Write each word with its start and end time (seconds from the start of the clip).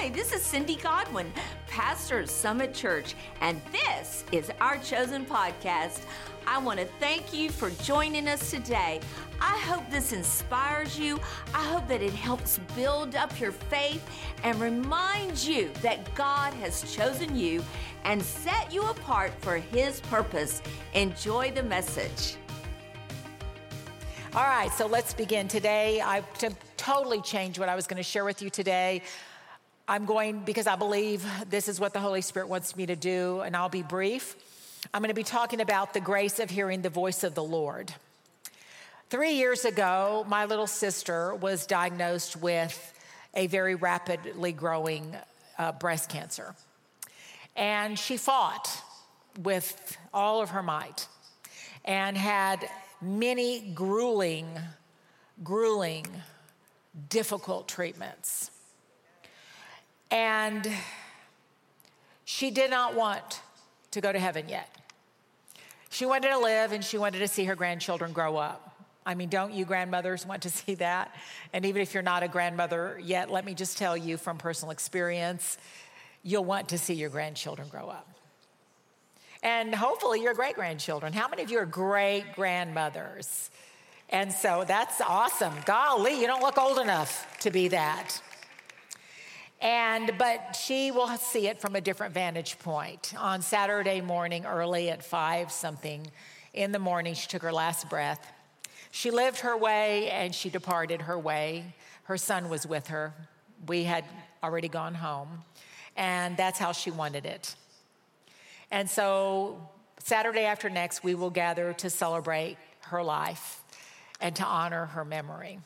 Hi, 0.00 0.10
this 0.10 0.32
is 0.32 0.42
Cindy 0.42 0.76
Godwin, 0.76 1.32
pastor 1.66 2.20
of 2.20 2.30
Summit 2.30 2.72
Church, 2.72 3.16
and 3.40 3.60
this 3.72 4.24
is 4.30 4.48
our 4.60 4.78
chosen 4.78 5.26
podcast. 5.26 6.02
I 6.46 6.58
want 6.58 6.78
to 6.78 6.86
thank 7.00 7.34
you 7.34 7.50
for 7.50 7.70
joining 7.82 8.28
us 8.28 8.48
today. 8.48 9.00
I 9.40 9.58
hope 9.58 9.90
this 9.90 10.12
inspires 10.12 10.96
you. 10.96 11.18
I 11.52 11.64
hope 11.64 11.88
that 11.88 12.00
it 12.00 12.12
helps 12.12 12.60
build 12.76 13.16
up 13.16 13.40
your 13.40 13.50
faith 13.50 14.08
and 14.44 14.60
remind 14.60 15.36
you 15.36 15.68
that 15.82 16.14
God 16.14 16.54
has 16.54 16.94
chosen 16.94 17.34
you 17.36 17.64
and 18.04 18.22
set 18.22 18.72
you 18.72 18.84
apart 18.84 19.32
for 19.40 19.56
His 19.56 20.00
purpose. 20.02 20.62
Enjoy 20.94 21.50
the 21.50 21.64
message. 21.64 22.36
All 24.32 24.44
right, 24.44 24.70
so 24.70 24.86
let's 24.86 25.12
begin 25.12 25.48
today. 25.48 26.00
I 26.00 26.20
to 26.38 26.52
totally 26.76 27.20
changed 27.20 27.58
what 27.58 27.68
I 27.68 27.74
was 27.74 27.88
going 27.88 27.96
to 27.96 28.02
share 28.04 28.24
with 28.24 28.40
you 28.40 28.48
today. 28.48 29.02
I'm 29.90 30.04
going 30.04 30.40
because 30.40 30.66
I 30.66 30.76
believe 30.76 31.26
this 31.48 31.66
is 31.66 31.80
what 31.80 31.94
the 31.94 31.98
Holy 31.98 32.20
Spirit 32.20 32.50
wants 32.50 32.76
me 32.76 32.84
to 32.84 32.94
do, 32.94 33.40
and 33.40 33.56
I'll 33.56 33.70
be 33.70 33.82
brief. 33.82 34.36
I'm 34.92 35.00
going 35.00 35.08
to 35.08 35.14
be 35.14 35.24
talking 35.24 35.62
about 35.62 35.94
the 35.94 36.00
grace 36.00 36.40
of 36.40 36.50
hearing 36.50 36.82
the 36.82 36.90
voice 36.90 37.24
of 37.24 37.34
the 37.34 37.42
Lord. 37.42 37.94
Three 39.08 39.32
years 39.32 39.64
ago, 39.64 40.26
my 40.28 40.44
little 40.44 40.66
sister 40.66 41.34
was 41.34 41.66
diagnosed 41.66 42.36
with 42.36 42.92
a 43.32 43.46
very 43.46 43.76
rapidly 43.76 44.52
growing 44.52 45.16
uh, 45.56 45.72
breast 45.72 46.10
cancer. 46.10 46.54
And 47.56 47.98
she 47.98 48.18
fought 48.18 48.68
with 49.42 49.96
all 50.12 50.42
of 50.42 50.50
her 50.50 50.62
might 50.62 51.08
and 51.86 52.14
had 52.14 52.68
many 53.00 53.60
grueling, 53.74 54.48
grueling, 55.42 56.06
difficult 57.08 57.68
treatments. 57.68 58.50
And 60.10 60.70
she 62.24 62.50
did 62.50 62.70
not 62.70 62.94
want 62.94 63.42
to 63.90 64.00
go 64.00 64.12
to 64.12 64.18
heaven 64.18 64.48
yet. 64.48 64.68
She 65.90 66.06
wanted 66.06 66.28
to 66.30 66.38
live 66.38 66.72
and 66.72 66.84
she 66.84 66.98
wanted 66.98 67.20
to 67.20 67.28
see 67.28 67.44
her 67.44 67.54
grandchildren 67.54 68.12
grow 68.12 68.36
up. 68.36 68.68
I 69.06 69.14
mean, 69.14 69.30
don't 69.30 69.54
you 69.54 69.64
grandmothers 69.64 70.26
want 70.26 70.42
to 70.42 70.50
see 70.50 70.74
that? 70.74 71.14
And 71.54 71.64
even 71.64 71.80
if 71.80 71.94
you're 71.94 72.02
not 72.02 72.22
a 72.22 72.28
grandmother 72.28 73.00
yet, 73.02 73.30
let 73.30 73.46
me 73.46 73.54
just 73.54 73.78
tell 73.78 73.96
you 73.96 74.18
from 74.18 74.36
personal 74.36 74.70
experience, 74.70 75.56
you'll 76.22 76.44
want 76.44 76.68
to 76.68 76.78
see 76.78 76.94
your 76.94 77.08
grandchildren 77.08 77.68
grow 77.68 77.88
up. 77.88 78.06
And 79.42 79.74
hopefully 79.74 80.20
your 80.20 80.34
great 80.34 80.56
grandchildren. 80.56 81.12
How 81.12 81.28
many 81.28 81.42
of 81.42 81.50
you 81.50 81.58
are 81.58 81.66
great 81.66 82.34
grandmothers? 82.34 83.50
And 84.10 84.32
so 84.32 84.64
that's 84.66 85.00
awesome. 85.00 85.54
Golly, 85.64 86.20
you 86.20 86.26
don't 86.26 86.42
look 86.42 86.58
old 86.58 86.78
enough 86.78 87.26
to 87.40 87.50
be 87.50 87.68
that. 87.68 88.20
And 89.60 90.12
but 90.18 90.56
she 90.56 90.90
will 90.90 91.08
see 91.16 91.48
it 91.48 91.60
from 91.60 91.74
a 91.74 91.80
different 91.80 92.14
vantage 92.14 92.58
point. 92.60 93.14
On 93.18 93.42
Saturday 93.42 94.00
morning, 94.00 94.46
early 94.46 94.88
at 94.90 95.04
five 95.04 95.50
something 95.50 96.06
in 96.54 96.72
the 96.72 96.78
morning, 96.78 97.14
she 97.14 97.26
took 97.26 97.42
her 97.42 97.52
last 97.52 97.88
breath. 97.88 98.32
She 98.90 99.10
lived 99.10 99.40
her 99.40 99.56
way 99.56 100.10
and 100.10 100.34
she 100.34 100.48
departed 100.48 101.02
her 101.02 101.18
way. 101.18 101.74
Her 102.04 102.16
son 102.16 102.48
was 102.48 102.66
with 102.66 102.86
her. 102.88 103.12
We 103.66 103.84
had 103.84 104.04
already 104.42 104.68
gone 104.68 104.94
home, 104.94 105.42
and 105.96 106.36
that's 106.36 106.58
how 106.58 106.72
she 106.72 106.90
wanted 106.90 107.26
it. 107.26 107.56
And 108.70 108.88
so, 108.88 109.68
Saturday 109.98 110.42
after 110.44 110.70
next, 110.70 111.02
we 111.02 111.14
will 111.14 111.30
gather 111.30 111.72
to 111.74 111.90
celebrate 111.90 112.56
her 112.82 113.02
life 113.02 113.62
and 114.20 114.34
to 114.36 114.44
honor 114.44 114.86
her 114.86 115.04
memory. 115.04 115.58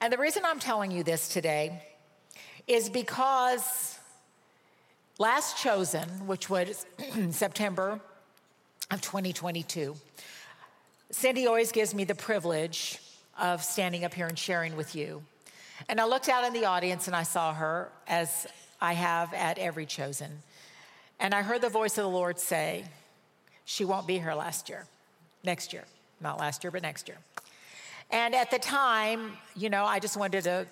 And 0.00 0.12
the 0.12 0.18
reason 0.18 0.42
I'm 0.44 0.58
telling 0.58 0.90
you 0.90 1.04
this 1.04 1.28
today 1.28 1.82
is 2.66 2.88
because 2.88 3.98
last 5.18 5.58
chosen, 5.58 6.08
which 6.26 6.48
was 6.48 6.86
September 7.30 8.00
of 8.90 9.00
2022, 9.00 9.94
Cindy 11.10 11.46
always 11.46 11.72
gives 11.72 11.94
me 11.94 12.04
the 12.04 12.14
privilege 12.14 12.98
of 13.38 13.62
standing 13.62 14.04
up 14.04 14.14
here 14.14 14.26
and 14.26 14.38
sharing 14.38 14.76
with 14.76 14.94
you. 14.94 15.22
And 15.88 16.00
I 16.00 16.06
looked 16.06 16.28
out 16.28 16.44
in 16.44 16.52
the 16.52 16.64
audience 16.64 17.06
and 17.06 17.16
I 17.16 17.24
saw 17.24 17.52
her, 17.52 17.90
as 18.06 18.46
I 18.80 18.94
have 18.94 19.32
at 19.34 19.58
every 19.58 19.86
chosen. 19.86 20.42
And 21.20 21.34
I 21.34 21.42
heard 21.42 21.60
the 21.62 21.68
voice 21.68 21.98
of 21.98 22.04
the 22.04 22.10
Lord 22.10 22.38
say, 22.38 22.84
She 23.64 23.84
won't 23.84 24.06
be 24.06 24.18
here 24.18 24.34
last 24.34 24.68
year, 24.68 24.86
next 25.42 25.72
year. 25.72 25.84
Not 26.20 26.38
last 26.38 26.64
year, 26.64 26.70
but 26.70 26.82
next 26.82 27.08
year. 27.08 27.18
And 28.10 28.34
at 28.34 28.50
the 28.50 28.58
time, 28.58 29.36
you 29.56 29.70
know, 29.70 29.84
I 29.84 29.98
just 29.98 30.16
wanted 30.16 30.44
to 30.44 30.66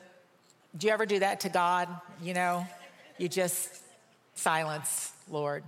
do 0.77 0.87
you 0.87 0.93
ever 0.93 1.07
do 1.07 1.19
that 1.19 1.41
to 1.41 1.49
God? 1.49 1.89
You 2.23 2.35
know, 2.35 2.67
you 3.19 3.29
just 3.29 3.69
silence, 4.35 5.13
Lord. 5.31 5.65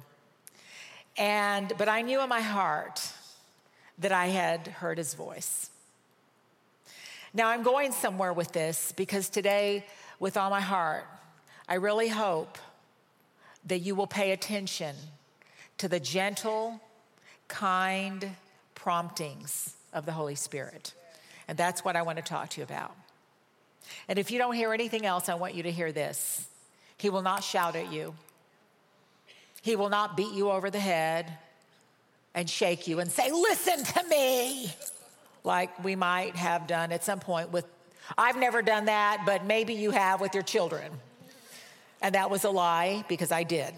And, 1.17 1.73
but 1.79 1.89
I 1.89 2.03
knew 2.03 2.21
in 2.21 2.29
my 2.29 2.41
heart 2.41 3.07
that 3.99 4.13
I 4.13 4.27
had 4.27 4.67
heard 4.67 4.99
his 4.99 5.15
voice. 5.15 5.71
Now 7.33 7.49
I'm 7.49 7.63
going 7.63 7.93
somewhere 7.93 8.33
with 8.33 8.53
this 8.53 8.93
because 8.93 9.29
today, 9.29 9.85
with 10.19 10.37
all 10.37 10.51
my 10.51 10.61
heart, 10.61 11.05
I 11.69 11.75
really 11.75 12.09
hope 12.09 12.59
that 13.67 13.81
you 13.81 13.95
will 13.95 14.07
pay 14.07 14.33
attention 14.33 14.95
to 15.79 15.89
the 15.89 16.01
gentle, 16.01 16.81
kind 17.49 18.31
promptings 18.75 19.75
of 19.93 20.07
the 20.07 20.13
Holy 20.13 20.35
Spirit. 20.35 20.95
And 21.49 21.59
that's 21.59 21.85
what 21.85 21.97
I 21.97 22.03
want 22.03 22.19
to 22.19 22.25
talk 22.25 22.51
to 22.51 22.61
you 22.61 22.65
about. 22.65 22.95
And 24.09 24.19
if 24.19 24.31
you 24.31 24.39
don't 24.39 24.55
hear 24.55 24.73
anything 24.73 25.07
else, 25.07 25.29
I 25.29 25.35
want 25.35 25.55
you 25.55 25.63
to 25.65 25.73
hear 25.73 25.93
this 25.93 26.47
He 26.97 27.11
will 27.11 27.23
not 27.23 27.45
shout 27.45 27.77
at 27.77 27.93
you, 27.93 28.15
He 29.63 29.77
will 29.77 29.91
not 29.91 30.17
beat 30.17 30.33
you 30.33 30.51
over 30.51 30.71
the 30.71 30.81
head 30.81 31.39
and 32.35 32.49
shake 32.49 32.87
you 32.89 33.01
and 33.01 33.11
say, 33.11 33.31
Listen 33.31 33.85
to 33.85 34.09
me, 34.09 34.73
like 35.43 35.83
we 35.85 35.97
might 35.97 36.37
have 36.37 36.67
done 36.67 36.93
at 36.93 37.05
some 37.05 37.21
point 37.21 37.51
with. 37.51 37.67
I've 38.19 38.37
never 38.37 38.61
done 38.61 38.85
that, 38.85 39.23
but 39.25 39.47
maybe 39.47 39.73
you 39.73 39.91
have 39.91 40.21
with 40.21 40.35
your 40.35 40.43
children. 40.43 40.93
And 42.03 42.15
that 42.17 42.31
was 42.31 42.45
a 42.45 42.51
lie 42.51 43.03
because 43.09 43.33
I 43.33 43.45
did. 43.45 43.73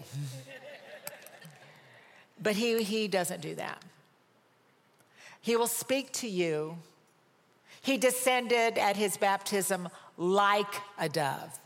but 2.41 2.57
he, 2.57 2.83
he 2.83 3.07
doesn't 3.07 3.39
do 3.39 3.55
that. 3.55 3.81
He 5.39 5.55
will 5.55 5.67
speak 5.67 6.11
to 6.13 6.27
you 6.27 6.77
he 7.87 7.95
descended 7.95 8.77
at 8.77 8.97
his 8.97 9.15
baptism 9.15 9.87
like 10.17 10.75
a 10.99 11.07
dove. 11.07 11.57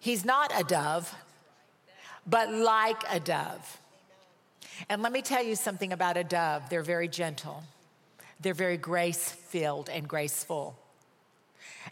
He's 0.00 0.24
not 0.24 0.50
a 0.52 0.64
dove, 0.64 1.14
but 2.26 2.52
like 2.52 3.00
a 3.08 3.20
dove. 3.20 3.80
And 4.88 5.02
let 5.02 5.12
me 5.12 5.22
tell 5.22 5.44
you 5.44 5.54
something 5.54 5.92
about 5.92 6.16
a 6.16 6.24
dove 6.24 6.68
they're 6.68 6.82
very 6.82 7.06
gentle, 7.06 7.62
they're 8.40 8.54
very 8.54 8.76
grace 8.76 9.30
filled 9.30 9.88
and 9.88 10.08
graceful. 10.08 10.76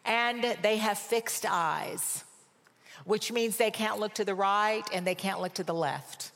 And 0.04 0.56
they 0.62 0.78
have 0.78 0.98
fixed 0.98 1.46
eyes, 1.48 2.24
which 3.04 3.30
means 3.30 3.56
they 3.56 3.70
can't 3.70 4.00
look 4.00 4.14
to 4.14 4.24
the 4.24 4.34
right 4.34 4.82
and 4.92 5.06
they 5.06 5.14
can't 5.14 5.40
look 5.40 5.54
to 5.54 5.64
the 5.64 5.74
left. 5.74 6.32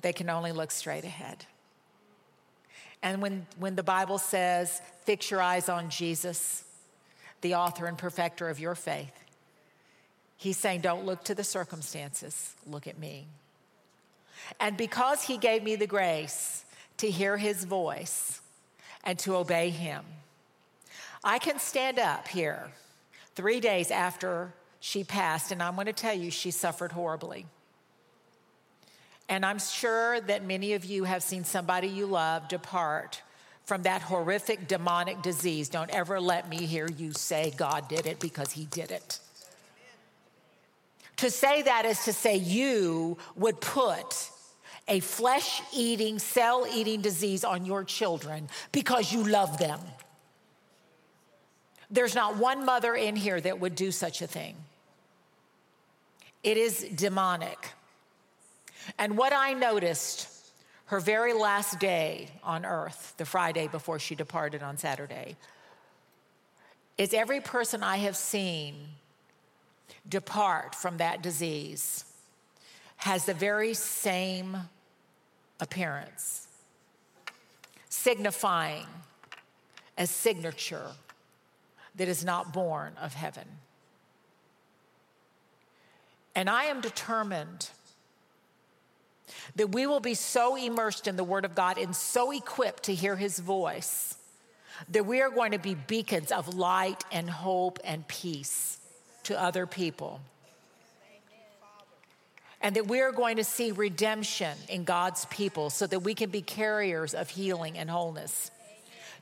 They 0.00 0.14
can 0.14 0.30
only 0.30 0.52
look 0.52 0.70
straight 0.70 1.04
ahead. 1.04 1.44
And 3.02 3.20
when, 3.20 3.46
when 3.58 3.76
the 3.76 3.82
Bible 3.82 4.16
says, 4.16 4.80
fix 5.04 5.30
your 5.30 5.42
eyes 5.42 5.68
on 5.68 5.90
Jesus, 5.90 6.64
the 7.40 7.54
author 7.54 7.86
and 7.86 7.96
perfecter 7.96 8.48
of 8.48 8.60
your 8.60 8.74
faith. 8.74 9.12
He's 10.36 10.56
saying, 10.56 10.80
Don't 10.80 11.04
look 11.04 11.24
to 11.24 11.34
the 11.34 11.44
circumstances, 11.44 12.54
look 12.66 12.86
at 12.86 12.98
me. 12.98 13.26
And 14.58 14.76
because 14.76 15.22
he 15.22 15.36
gave 15.36 15.62
me 15.62 15.76
the 15.76 15.86
grace 15.86 16.64
to 16.96 17.10
hear 17.10 17.36
his 17.36 17.64
voice 17.64 18.40
and 19.04 19.18
to 19.20 19.36
obey 19.36 19.70
him, 19.70 20.04
I 21.22 21.38
can 21.38 21.58
stand 21.58 21.98
up 21.98 22.28
here 22.28 22.70
three 23.34 23.60
days 23.60 23.90
after 23.90 24.54
she 24.80 25.04
passed, 25.04 25.52
and 25.52 25.62
I'm 25.62 25.74
going 25.74 25.86
to 25.86 25.92
tell 25.92 26.14
you, 26.14 26.30
she 26.30 26.50
suffered 26.50 26.92
horribly. 26.92 27.44
And 29.28 29.44
I'm 29.44 29.58
sure 29.58 30.20
that 30.22 30.44
many 30.44 30.72
of 30.72 30.84
you 30.84 31.04
have 31.04 31.22
seen 31.22 31.44
somebody 31.44 31.86
you 31.86 32.06
love 32.06 32.48
depart 32.48 33.22
from 33.70 33.84
that 33.84 34.02
horrific 34.02 34.66
demonic 34.66 35.22
disease. 35.22 35.68
Don't 35.68 35.90
ever 35.90 36.20
let 36.20 36.48
me 36.48 36.66
hear 36.66 36.88
you 36.88 37.12
say 37.12 37.54
God 37.56 37.86
did 37.86 38.04
it 38.04 38.18
because 38.18 38.50
he 38.50 38.64
did 38.64 38.90
it. 38.90 39.20
To 41.18 41.30
say 41.30 41.62
that 41.62 41.84
is 41.84 42.02
to 42.06 42.12
say 42.12 42.34
you 42.34 43.16
would 43.36 43.60
put 43.60 44.28
a 44.88 44.98
flesh 44.98 45.62
eating, 45.72 46.18
cell 46.18 46.66
eating 46.74 47.00
disease 47.00 47.44
on 47.44 47.64
your 47.64 47.84
children 47.84 48.48
because 48.72 49.12
you 49.12 49.22
love 49.22 49.56
them. 49.58 49.78
There's 51.92 52.16
not 52.16 52.38
one 52.38 52.64
mother 52.64 52.96
in 52.96 53.14
here 53.14 53.40
that 53.40 53.60
would 53.60 53.76
do 53.76 53.92
such 53.92 54.20
a 54.20 54.26
thing. 54.26 54.56
It 56.42 56.56
is 56.56 56.88
demonic. 56.96 57.70
And 58.98 59.16
what 59.16 59.32
I 59.32 59.52
noticed 59.52 60.39
her 60.90 60.98
very 60.98 61.32
last 61.32 61.78
day 61.78 62.28
on 62.42 62.66
earth, 62.66 63.14
the 63.16 63.24
Friday 63.24 63.68
before 63.68 64.00
she 64.00 64.16
departed 64.16 64.60
on 64.60 64.76
Saturday, 64.76 65.36
is 66.98 67.14
every 67.14 67.40
person 67.40 67.84
I 67.84 67.98
have 67.98 68.16
seen 68.16 68.74
depart 70.08 70.74
from 70.74 70.96
that 70.96 71.22
disease 71.22 72.04
has 72.96 73.24
the 73.24 73.34
very 73.34 73.72
same 73.72 74.56
appearance, 75.60 76.48
signifying 77.88 78.86
a 79.96 80.08
signature 80.08 80.88
that 81.94 82.08
is 82.08 82.24
not 82.24 82.52
born 82.52 82.94
of 83.00 83.14
heaven. 83.14 83.46
And 86.34 86.50
I 86.50 86.64
am 86.64 86.80
determined 86.80 87.70
that 89.56 89.72
we 89.72 89.86
will 89.86 90.00
be 90.00 90.14
so 90.14 90.56
immersed 90.56 91.06
in 91.06 91.16
the 91.16 91.24
Word 91.24 91.44
of 91.44 91.54
God 91.54 91.78
and 91.78 91.94
so 91.94 92.30
equipped 92.30 92.84
to 92.84 92.94
hear 92.94 93.16
His 93.16 93.38
voice 93.38 94.16
that 94.88 95.04
we 95.06 95.20
are 95.20 95.30
going 95.30 95.52
to 95.52 95.58
be 95.58 95.74
beacons 95.74 96.32
of 96.32 96.54
light 96.54 97.04
and 97.12 97.28
hope 97.28 97.78
and 97.84 98.06
peace 98.08 98.78
to 99.24 99.40
other 99.40 99.66
people. 99.66 100.20
And 102.62 102.76
that 102.76 102.88
we 102.88 103.00
are 103.00 103.12
going 103.12 103.36
to 103.36 103.44
see 103.44 103.72
redemption 103.72 104.56
in 104.68 104.84
God's 104.84 105.24
people 105.26 105.70
so 105.70 105.86
that 105.86 106.00
we 106.00 106.14
can 106.14 106.30
be 106.30 106.42
carriers 106.42 107.14
of 107.14 107.30
healing 107.30 107.78
and 107.78 107.88
wholeness. 107.88 108.50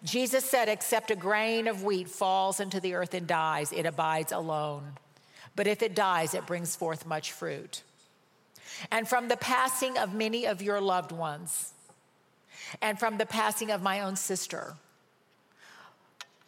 Jesus 0.02 0.44
said, 0.44 0.69
Except 0.69 1.11
a 1.11 1.16
grain 1.16 1.69
of 1.69 1.84
wheat 1.84 2.08
falls 2.08 2.58
into 2.61 2.81
the 2.81 2.94
earth 2.94 3.14
and 3.14 3.26
dies, 3.26 3.72
it 3.72 3.87
abides 3.87 4.32
alone. 4.32 4.93
But 5.54 5.66
if 5.66 5.82
it 5.82 5.94
dies, 5.94 6.34
it 6.34 6.46
brings 6.46 6.75
forth 6.75 7.06
much 7.06 7.32
fruit. 7.32 7.82
And 8.91 9.09
from 9.09 9.29
the 9.29 9.37
passing 9.37 9.99
of 9.99 10.15
many 10.15 10.47
of 10.47 10.62
your 10.62 10.81
loved 10.81 11.12
ones, 11.12 11.73
and 12.82 12.99
from 12.99 13.19
the 13.19 13.26
passing 13.26 13.70
of 13.70 13.82
my 13.82 14.00
own 14.00 14.17
sister, 14.17 14.75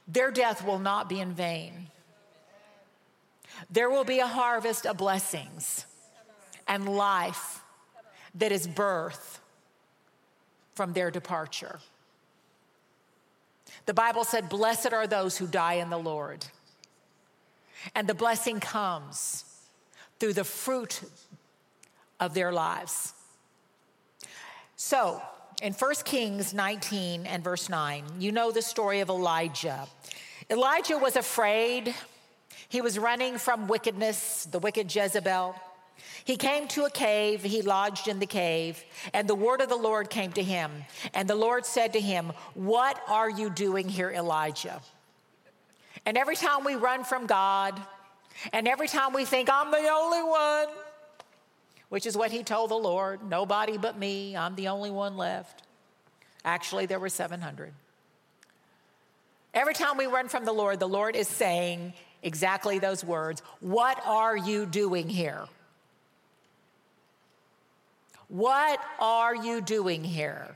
their 0.07 0.31
death 0.31 0.65
will 0.65 0.79
not 0.79 1.09
be 1.09 1.21
in 1.21 1.33
vain. 1.33 1.89
There 3.71 3.91
will 3.91 4.05
be 4.05 4.19
a 4.19 4.27
harvest 4.27 4.87
of 4.87 4.97
blessings 4.97 5.87
and 6.67 6.89
life 6.89 7.63
that 8.35 8.53
is 8.53 8.67
birth 8.67 9.41
from 10.75 10.93
their 10.93 11.11
departure. 11.11 11.81
The 13.87 13.95
Bible 13.95 14.25
said, 14.25 14.49
Blessed 14.49 14.93
are 14.93 15.07
those 15.07 15.37
who 15.37 15.47
die 15.47 15.75
in 15.75 15.91
the 15.91 15.99
Lord. 15.99 16.45
And 17.95 18.09
the 18.09 18.15
blessing 18.15 18.61
comes 18.61 19.45
through 20.19 20.35
the 20.35 20.45
fruit 20.45 21.01
of 22.21 22.35
their 22.35 22.53
lives. 22.53 23.15
So, 24.77 25.21
in 25.63 25.73
1 25.73 25.95
Kings 26.05 26.55
19 26.55 27.27
and 27.27 27.43
verse 27.45 27.69
9, 27.69 28.05
you 28.19 28.33
know 28.33 28.51
the 28.51 28.63
story 28.63 29.01
of 29.01 29.09
Elijah. 29.09 29.87
Elijah 30.49 30.97
was 30.97 31.17
afraid. 31.17 31.95
He 32.69 32.81
was 32.81 32.99
running 32.99 33.39
from 33.39 33.69
wickedness, 33.69 34.47
the 34.51 34.59
wicked 34.59 34.95
Jezebel. 34.95 35.55
He 36.25 36.37
came 36.37 36.69
to 36.69 36.85
a 36.85 36.91
cave, 36.91 37.43
he 37.43 37.63
lodged 37.63 38.09
in 38.09 38.21
the 38.21 38.27
cave, 38.27 38.83
and 39.13 39.29
the 39.29 39.35
word 39.35 39.61
of 39.61 39.69
the 39.69 39.77
Lord 39.77 40.11
came 40.11 40.33
to 40.33 40.43
him. 40.43 40.71
And 41.15 41.29
the 41.29 41.35
Lord 41.35 41.67
said 41.67 41.93
to 41.95 42.01
him, 42.01 42.33
What 42.55 43.01
are 43.09 43.29
you 43.29 43.51
doing 43.51 43.89
here, 43.89 44.11
Elijah? 44.11 44.81
And 46.07 46.17
every 46.17 46.37
time 46.37 46.65
we 46.65 46.75
run 46.75 47.05
from 47.05 47.27
God, 47.27 47.81
and 48.53 48.67
every 48.67 48.89
time 48.89 49.13
we 49.13 49.25
think, 49.25 49.51
I'm 49.53 49.71
the 49.71 49.89
only 49.89 50.23
one, 50.23 50.69
which 51.91 52.07
is 52.07 52.17
what 52.17 52.31
he 52.31 52.43
told 52.43 52.71
the 52.71 52.77
Lord 52.77 53.23
nobody 53.29 53.77
but 53.77 53.99
me, 53.99 54.37
I'm 54.37 54.55
the 54.55 54.69
only 54.69 54.91
one 54.91 55.17
left. 55.17 55.63
Actually, 56.45 56.87
there 56.87 56.99
were 56.99 57.11
700. 57.11 57.75
Every 59.53 59.75
time 59.75 59.99
we 59.99 60.07
run 60.07 60.29
from 60.29 60.45
the 60.45 60.53
Lord, 60.53 60.81
the 60.81 60.89
Lord 60.89 61.15
is 61.15 61.29
saying 61.29 61.93
exactly 62.23 62.79
those 62.79 63.05
words 63.05 63.43
What 63.61 64.01
are 64.07 64.37
you 64.37 64.65
doing 64.65 65.09
here? 65.09 65.45
What 68.29 68.81
are 69.01 69.35
you 69.35 69.61
doing 69.61 70.05
here? 70.05 70.55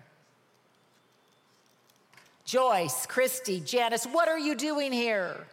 Joyce, 2.44 3.06
Christy, 3.06 3.58
Janice, 3.58 4.04
what 4.04 4.28
are 4.28 4.38
you 4.38 4.54
doing 4.54 4.92
here? 4.92 5.46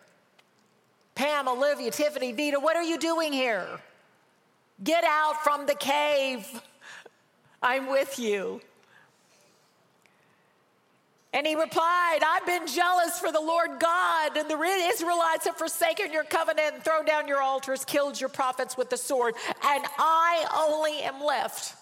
Pam, 1.15 1.47
Olivia, 1.47 1.89
Tiffany, 1.89 2.31
Vita, 2.31 2.59
what 2.59 2.75
are 2.75 2.83
you 2.83 2.99
doing 2.99 3.33
here? 3.33 3.65
Get 4.83 5.03
out 5.03 5.43
from 5.43 5.65
the 5.65 5.75
cave. 5.75 6.47
I'm 7.61 7.89
with 7.89 8.17
you. 8.17 8.61
And 11.33 11.47
he 11.47 11.55
replied, 11.55 12.19
I've 12.27 12.45
been 12.45 12.67
jealous 12.67 13.17
for 13.17 13.31
the 13.31 13.39
Lord 13.39 13.79
God, 13.79 14.35
and 14.35 14.49
the 14.49 14.59
Israelites 14.61 15.45
have 15.45 15.55
forsaken 15.55 16.11
your 16.11 16.25
covenant 16.25 16.73
and 16.73 16.83
thrown 16.83 17.05
down 17.05 17.27
your 17.27 17.41
altars, 17.41 17.85
killed 17.85 18.19
your 18.19 18.27
prophets 18.27 18.75
with 18.75 18.89
the 18.89 18.97
sword, 18.97 19.35
and 19.47 19.85
I 19.97 20.45
only 20.53 20.99
am 21.03 21.23
left. 21.23 21.75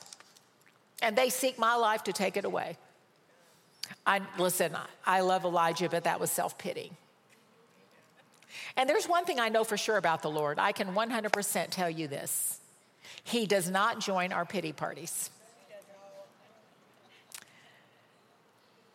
And 1.02 1.16
they 1.16 1.30
seek 1.30 1.58
my 1.58 1.76
life 1.76 2.04
to 2.04 2.14
take 2.14 2.38
it 2.38 2.46
away. 2.46 2.78
I 4.06 4.22
listen, 4.38 4.78
I 5.04 5.22
love 5.22 5.46
Elijah, 5.46 5.90
but 5.90 6.04
that 6.04 6.20
was 6.20 6.30
self-pity. 6.30 6.92
And 8.78 8.88
there's 8.88 9.08
one 9.08 9.26
thing 9.26 9.40
I 9.40 9.50
know 9.50 9.64
for 9.64 9.78
sure 9.78 9.98
about 9.98 10.22
the 10.22 10.30
Lord. 10.30 10.60
I 10.60 10.74
can 10.74 10.94
100% 10.94 11.68
tell 11.72 11.90
you 11.90 12.08
this. 12.08 12.60
He 13.24 13.46
does 13.46 13.70
not 13.70 14.00
join 14.00 14.32
our 14.32 14.46
pity 14.46 14.72
parties. 14.72 15.30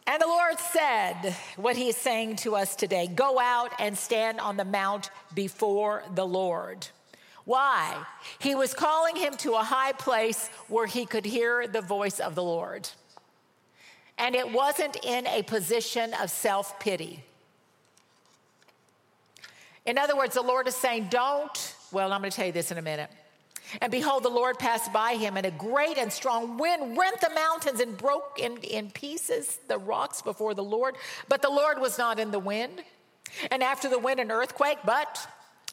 And 0.07 0.21
the 0.21 0.27
Lord 0.27 0.59
said 0.59 1.35
what 1.57 1.77
He 1.77 1.89
is 1.89 1.97
saying 1.97 2.37
to 2.37 2.57
us 2.57 2.77
today 2.77 3.07
go 3.07 3.39
out 3.39 3.73
and 3.79 3.97
stand 3.97 4.41
on 4.41 4.57
the 4.57 4.65
mount 4.65 5.11
before 5.35 6.03
the 6.15 6.27
Lord. 6.27 6.87
Why? 7.45 8.05
He 8.39 8.55
was 8.55 8.73
calling 8.73 9.17
him 9.17 9.37
to 9.39 9.55
a 9.55 9.63
high 9.63 9.93
place 9.93 10.49
where 10.69 10.87
he 10.87 11.05
could 11.05 11.27
hear 11.27 11.67
the 11.67 11.83
voice 11.83 12.19
of 12.19 12.35
the 12.35 12.43
Lord. 12.43 12.89
And 14.17 14.35
it 14.35 14.51
wasn't 14.51 14.97
in 15.05 15.27
a 15.27 15.43
position 15.43 16.15
of 16.15 16.31
self 16.31 16.79
pity. 16.81 17.23
In 19.85 19.99
other 19.99 20.17
words, 20.17 20.35
the 20.35 20.43
Lord 20.43 20.69
is 20.69 20.75
saying, 20.75 21.09
Don't, 21.11 21.75
well, 21.93 22.13
I'm 22.13 22.21
going 22.21 22.31
to 22.31 22.37
tell 22.37 22.47
you 22.47 22.53
this 22.53 22.71
in 22.71 22.79
a 22.79 22.83
minute. 22.83 23.11
And 23.81 23.91
behold, 23.91 24.23
the 24.23 24.29
Lord 24.29 24.59
passed 24.59 24.93
by 24.93 25.15
him, 25.15 25.37
and 25.37 25.47
a 25.47 25.51
great 25.51 25.99
and 25.99 26.13
strong 26.13 26.59
wind 26.59 26.97
rent 26.97 27.21
the 27.21 27.31
mountains 27.31 27.81
and 27.81 27.97
broke 27.97 28.39
in, 28.39 28.59
in 28.59 28.91
pieces 28.91 29.59
the 29.69 29.79
rocks 29.79 30.23
before 30.23 30.55
the 30.55 30.63
Lord. 30.63 30.97
But 31.29 31.43
the 31.43 31.51
Lord 31.51 31.81
was 31.81 31.99
not 31.99 32.19
in 32.19 32.31
the 32.31 32.39
wind. 32.39 32.83
And 33.51 33.63
after 33.63 33.89
the 33.89 33.99
wind, 33.99 34.21
an 34.21 34.31
earthquake, 34.31 34.79
but 34.85 35.27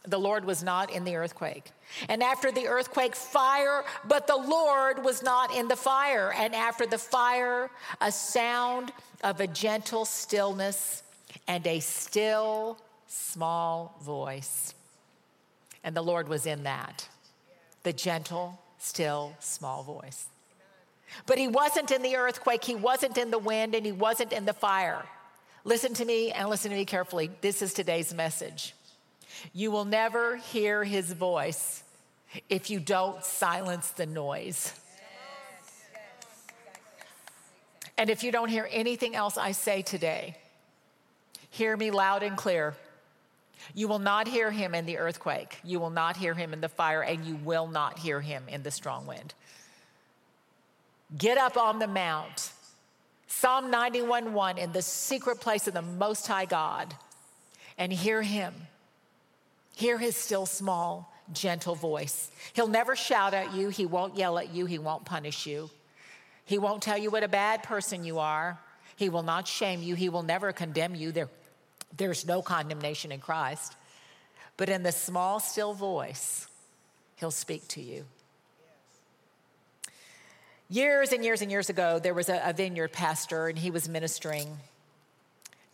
the 0.08 0.18
Lord 0.18 0.46
was 0.46 0.64
not 0.64 0.92
in 0.92 1.04
the 1.04 1.16
earthquake. 1.16 1.72
And 2.10 2.24
after 2.24 2.52
the 2.52 2.68
earthquake, 2.68 3.16
fire, 3.16 3.83
but 4.07 4.26
the 4.26 4.38
Lord 4.38 5.04
was 5.04 5.21
not 5.21 5.54
in 5.56 5.68
the 5.68 5.76
fire. 5.76 6.33
And 6.36 6.56
after 6.56 6.88
the 6.88 6.98
fire, 6.98 7.69
a 8.00 8.12
sound 8.12 8.94
of 9.24 9.40
a 9.42 9.48
gentle 9.48 10.06
stillness 10.06 11.04
and 11.48 11.66
a 11.68 11.80
still 11.81 12.80
small 13.07 14.00
voice. 14.02 14.74
And 15.83 15.95
the 15.95 16.02
Lord 16.02 16.30
was 16.30 16.45
in 16.45 16.64
that 16.64 17.07
the 17.83 17.94
gentle, 17.94 18.59
still, 18.78 19.35
small 19.40 19.83
voice. 19.83 20.26
But 21.26 21.38
he 21.38 21.47
wasn't 21.47 21.92
in 21.92 22.02
the 22.02 22.16
earthquake, 22.16 22.64
he 22.64 22.76
wasn't 22.76 23.18
in 23.18 23.31
the 23.31 23.40
wind, 23.40 23.76
and 23.76 23.85
he 23.85 23.92
wasn't 23.92 24.33
in 24.33 24.45
the 24.45 24.54
fire. 24.54 25.04
Listen 25.64 25.94
to 25.95 26.06
me 26.06 26.31
and 26.31 26.50
listen 26.50 26.71
to 26.71 26.78
me 26.78 26.85
carefully. 26.85 27.30
This 27.42 27.61
is 27.61 27.73
today's 27.73 28.14
message. 28.14 28.73
You 29.54 29.71
will 29.71 29.85
never 29.85 30.38
hear 30.38 30.83
his 30.83 31.11
voice 31.11 31.83
if 32.50 32.69
you 32.69 32.80
don't 32.80 33.23
silence 33.23 33.90
the 33.92 34.06
noise. 34.06 34.73
And 37.97 38.09
if 38.09 38.23
you 38.23 38.31
don't 38.31 38.50
hear 38.50 38.68
anything 38.71 39.16
else 39.16 39.38
I 39.38 39.52
say 39.52 39.81
today, 39.81 40.35
hear 41.50 41.76
me 41.78 41.92
loud 41.92 42.23
and 42.23 42.35
clear. 42.35 42.73
You 43.73 43.87
will 43.87 43.99
not 43.99 44.27
hear 44.27 44.51
him 44.51 44.75
in 44.75 44.85
the 44.85 44.97
earthquake. 44.97 45.59
You 45.63 45.80
will 45.80 45.89
not 45.89 46.18
hear 46.18 46.33
him 46.33 46.53
in 46.53 46.61
the 46.61 46.69
fire, 46.69 47.01
and 47.01 47.25
you 47.25 47.35
will 47.35 47.68
not 47.68 47.99
hear 47.99 48.21
him 48.21 48.44
in 48.47 48.63
the 48.63 48.71
strong 48.71 49.06
wind. 49.07 49.33
Get 51.18 51.37
up 51.37 51.57
on 51.57 51.80
the 51.80 51.87
mount. 51.87 52.51
Psalm 53.27 53.71
91 53.71 54.33
1 54.33 54.57
in 54.57 54.71
the 54.71 54.81
secret 54.81 55.39
place 55.39 55.68
of 55.68 55.73
the 55.73 55.81
Most 55.81 56.27
High 56.27 56.45
God 56.45 56.94
and 57.77 57.91
hear 57.91 58.21
him 58.21 58.53
Hear 59.75 59.97
his 59.97 60.15
still 60.15 60.45
small, 60.45 61.11
gentle 61.33 61.75
voice. 61.75 62.30
He'll 62.53 62.68
never 62.68 62.95
shout 62.95 63.33
at 63.33 63.53
you, 63.53 63.69
he 63.69 63.85
won't 63.85 64.18
yell 64.18 64.37
at 64.37 64.53
you, 64.53 64.65
he 64.65 64.77
won't 64.77 65.06
punish 65.06 65.45
you. 65.47 65.69
He 66.45 66.57
won't 66.57 66.83
tell 66.83 66.97
you 66.97 67.09
what 67.09 67.23
a 67.23 67.27
bad 67.27 67.63
person 67.63 68.03
you 68.03 68.19
are. 68.19 68.59
He 68.95 69.09
will 69.09 69.23
not 69.23 69.47
shame 69.47 69.81
you, 69.81 69.95
he 69.95 70.09
will 70.09 70.23
never 70.23 70.51
condemn 70.51 70.95
you. 70.95 71.11
There, 71.11 71.30
there's 71.98 72.26
no 72.26 72.42
condemnation 72.42 73.12
in 73.12 73.19
Christ. 73.19 73.76
But 74.57 74.69
in 74.69 74.83
the 74.83 74.92
small, 74.92 75.40
still 75.40 75.74
voice, 75.74 76.48
he'll 77.16 77.31
speak 77.31 77.68
to 77.69 77.81
you. 77.81 78.06
Years 80.69 81.12
and 81.12 81.24
years 81.24 81.42
and 81.42 81.52
years 81.52 81.69
ago, 81.69 82.00
there 82.00 82.14
was 82.14 82.30
a, 82.30 82.42
a 82.45 82.54
vineyard 82.54 82.94
pastor 82.94 83.48
and 83.48 83.57
he 83.57 83.71
was 83.71 83.90
ministering. 83.90 84.57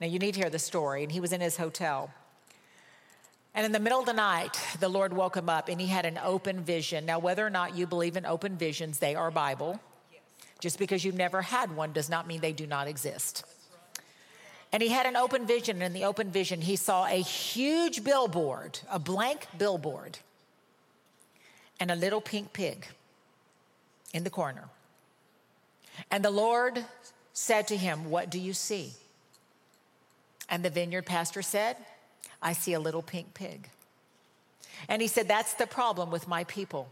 Now, 0.02 0.08
you 0.08 0.20
need 0.20 0.34
to 0.36 0.40
hear 0.42 0.50
the 0.50 0.60
story. 0.60 1.04
And 1.04 1.12
he 1.12 1.20
was 1.20 1.34
in 1.34 1.42
his 1.42 1.58
hotel 1.58 2.12
And 3.54 3.66
in 3.66 3.72
the 3.72 3.80
middle 3.80 4.00
of 4.00 4.06
the 4.06 4.14
night, 4.14 4.56
the 4.80 4.88
Lord 4.88 5.14
woke 5.14 5.36
him 5.36 5.50
up 5.50 5.68
and 5.68 5.82
he 5.82 5.88
had 5.88 6.06
an 6.06 6.20
open 6.24 6.62
vision. 6.62 7.08
Now, 7.08 7.18
whether 7.18 7.46
or 7.46 7.50
not 7.50 7.76
you 7.76 7.88
believe 7.88 8.16
in 8.16 8.24
open 8.24 8.56
visions, 8.56 9.00
they 9.00 9.16
are 9.16 9.32
Bible. 9.32 9.80
Just 10.60 10.78
because 10.78 11.04
you've 11.04 11.16
never 11.16 11.42
had 11.42 11.76
one 11.76 11.92
does 11.92 12.08
not 12.08 12.28
mean 12.28 12.42
they 12.42 12.54
do 12.54 12.68
not 12.68 12.88
exist. 12.88 13.44
And 14.72 14.84
he 14.84 14.90
had 14.90 15.06
an 15.06 15.16
open 15.16 15.46
vision, 15.46 15.78
and 15.78 15.86
in 15.86 15.94
the 15.94 16.06
open 16.06 16.30
vision, 16.30 16.62
he 16.62 16.76
saw 16.76 17.06
a 17.06 17.22
huge 17.22 18.04
billboard, 18.04 18.80
a 18.92 19.00
blank 19.00 19.48
billboard, 19.58 20.20
and 21.80 21.90
a 21.90 21.96
little 21.96 22.22
pink 22.22 22.54
pig 22.54 22.86
in 24.14 24.24
the 24.24 24.30
corner. 24.30 24.66
And 26.12 26.24
the 26.24 26.32
Lord 26.32 26.84
said 27.34 27.68
to 27.70 27.78
him, 27.78 28.10
What 28.10 28.30
do 28.30 28.40
you 28.40 28.54
see? 28.54 28.94
And 30.50 30.64
the 30.64 30.70
vineyard 30.70 31.06
pastor 31.06 31.42
said, 31.42 31.78
I 32.42 32.54
see 32.54 32.74
a 32.74 32.80
little 32.80 33.02
pink 33.02 33.34
pig. 33.34 33.70
And 34.88 35.02
he 35.02 35.08
said, 35.08 35.28
That's 35.28 35.54
the 35.54 35.68
problem 35.68 36.12
with 36.12 36.28
my 36.28 36.44
people. 36.44 36.90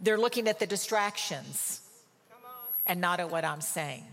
They're 0.00 0.18
looking 0.18 0.48
at 0.48 0.58
the 0.58 0.66
distractions 0.66 1.80
and 2.86 3.00
not 3.00 3.20
at 3.20 3.30
what 3.30 3.44
I'm 3.44 3.60
saying. 3.60 4.04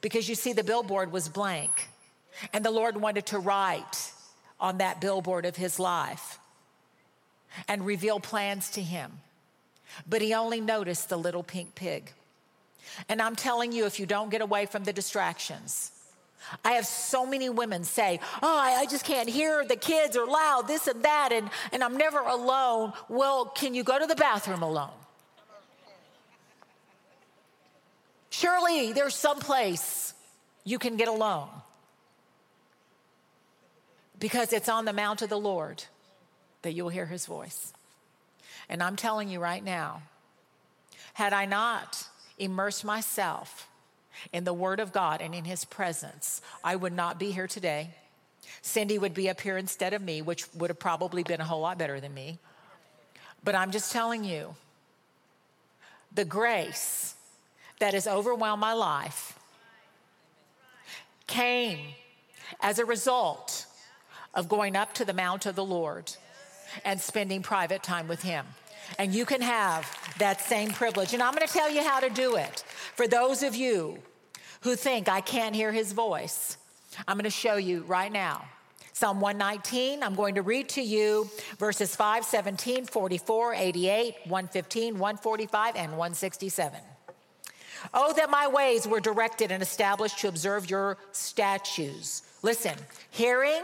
Because 0.00 0.28
you 0.28 0.34
see, 0.34 0.52
the 0.52 0.64
billboard 0.64 1.12
was 1.12 1.28
blank, 1.28 1.88
and 2.52 2.64
the 2.64 2.70
Lord 2.70 2.96
wanted 2.96 3.26
to 3.26 3.38
write 3.38 4.12
on 4.60 4.78
that 4.78 5.00
billboard 5.00 5.44
of 5.44 5.56
his 5.56 5.78
life 5.78 6.38
and 7.68 7.84
reveal 7.84 8.20
plans 8.20 8.70
to 8.70 8.82
him. 8.82 9.20
But 10.06 10.22
he 10.22 10.34
only 10.34 10.60
noticed 10.60 11.08
the 11.08 11.16
little 11.16 11.42
pink 11.42 11.74
pig. 11.74 12.12
And 13.08 13.20
I'm 13.20 13.36
telling 13.36 13.72
you, 13.72 13.86
if 13.86 13.98
you 13.98 14.06
don't 14.06 14.30
get 14.30 14.40
away 14.40 14.66
from 14.66 14.84
the 14.84 14.92
distractions, 14.92 15.92
I 16.64 16.72
have 16.72 16.86
so 16.86 17.26
many 17.26 17.48
women 17.48 17.84
say, 17.84 18.20
Oh, 18.42 18.58
I, 18.58 18.86
just 18.86 19.04
can't 19.04 19.28
hear. 19.28 19.64
The 19.64 19.76
kids 19.76 20.16
are 20.16 20.26
loud, 20.26 20.68
this 20.68 20.86
and 20.86 21.02
that, 21.02 21.30
and, 21.32 21.50
and 21.72 21.82
I'm 21.82 21.96
never 21.96 22.18
alone. 22.18 22.92
Well, 23.08 23.46
can 23.46 23.74
you 23.74 23.82
go 23.82 23.98
to 23.98 24.06
the 24.06 24.14
bathroom 24.14 24.62
alone? 24.62 24.92
Surely 28.38 28.92
there's 28.92 29.14
some 29.14 29.40
place 29.40 30.12
you 30.62 30.78
can 30.78 30.98
get 30.98 31.08
alone 31.08 31.48
because 34.18 34.52
it's 34.52 34.68
on 34.68 34.84
the 34.84 34.92
mount 34.92 35.22
of 35.22 35.30
the 35.30 35.38
Lord 35.38 35.82
that 36.60 36.72
you'll 36.72 36.90
hear 36.90 37.06
his 37.06 37.24
voice. 37.24 37.72
And 38.68 38.82
I'm 38.82 38.94
telling 38.94 39.30
you 39.30 39.40
right 39.40 39.64
now, 39.64 40.02
had 41.14 41.32
I 41.32 41.46
not 41.46 42.06
immersed 42.36 42.84
myself 42.84 43.70
in 44.34 44.44
the 44.44 44.52
Word 44.52 44.80
of 44.80 44.92
God 44.92 45.22
and 45.22 45.34
in 45.34 45.46
His 45.46 45.64
presence, 45.64 46.42
I 46.62 46.76
would 46.76 46.92
not 46.92 47.18
be 47.18 47.30
here 47.30 47.46
today. 47.46 47.88
Cindy 48.60 48.98
would 48.98 49.14
be 49.14 49.30
up 49.30 49.40
here 49.40 49.56
instead 49.56 49.94
of 49.94 50.02
me, 50.02 50.20
which 50.20 50.44
would 50.52 50.68
have 50.68 50.78
probably 50.78 51.22
been 51.22 51.40
a 51.40 51.44
whole 51.44 51.62
lot 51.62 51.78
better 51.78 52.00
than 52.00 52.12
me. 52.12 52.38
But 53.42 53.54
I'm 53.54 53.70
just 53.70 53.92
telling 53.92 54.24
you 54.24 54.56
the 56.14 56.26
grace 56.26 57.15
that 57.80 57.94
has 57.94 58.06
overwhelmed 58.06 58.60
my 58.60 58.72
life 58.72 59.38
came 61.26 61.78
as 62.60 62.78
a 62.78 62.84
result 62.84 63.66
of 64.34 64.48
going 64.48 64.76
up 64.76 64.94
to 64.94 65.04
the 65.04 65.12
mount 65.12 65.46
of 65.46 65.56
the 65.56 65.64
Lord 65.64 66.12
and 66.84 67.00
spending 67.00 67.42
private 67.42 67.82
time 67.82 68.06
with 68.08 68.22
Him. 68.22 68.46
And 68.98 69.14
you 69.14 69.24
can 69.24 69.40
have 69.40 69.90
that 70.18 70.40
same 70.40 70.70
privilege. 70.70 71.12
And 71.12 71.22
I'm 71.22 71.34
going 71.34 71.46
to 71.46 71.52
tell 71.52 71.70
you 71.70 71.82
how 71.82 72.00
to 72.00 72.10
do 72.10 72.36
it. 72.36 72.60
For 72.94 73.08
those 73.08 73.42
of 73.42 73.54
you 73.56 73.98
who 74.60 74.76
think 74.76 75.08
I 75.08 75.20
can't 75.20 75.54
hear 75.54 75.72
his 75.72 75.92
voice, 75.92 76.56
I'm 77.06 77.16
going 77.16 77.24
to 77.24 77.30
show 77.30 77.56
you 77.56 77.82
right 77.82 78.12
now. 78.12 78.44
Psalm 78.92 79.20
119, 79.20 80.02
I'm 80.02 80.14
going 80.14 80.36
to 80.36 80.42
read 80.42 80.70
to 80.70 80.82
you 80.82 81.28
verses 81.58 81.94
5, 81.94 82.24
17, 82.24 82.86
44, 82.86 83.54
88, 83.54 84.14
115, 84.24 84.94
145, 84.94 85.76
and 85.76 85.90
167. 85.92 86.80
Oh, 87.94 88.12
that 88.14 88.30
my 88.30 88.46
ways 88.46 88.86
were 88.86 89.00
directed 89.00 89.50
and 89.50 89.62
established 89.62 90.18
to 90.20 90.28
observe 90.28 90.68
your 90.70 90.96
statutes. 91.12 92.22
Listen, 92.42 92.74
hearing, 93.10 93.62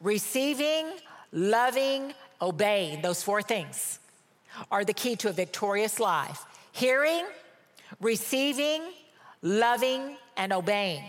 receiving, 0.00 0.86
loving, 1.32 2.14
obeying, 2.40 3.02
those 3.02 3.22
four 3.22 3.42
things 3.42 3.98
are 4.70 4.84
the 4.84 4.92
key 4.92 5.16
to 5.16 5.28
a 5.28 5.32
victorious 5.32 6.00
life. 6.00 6.44
Hearing, 6.72 7.24
receiving, 8.00 8.82
loving, 9.42 10.16
and 10.36 10.52
obeying. 10.52 11.04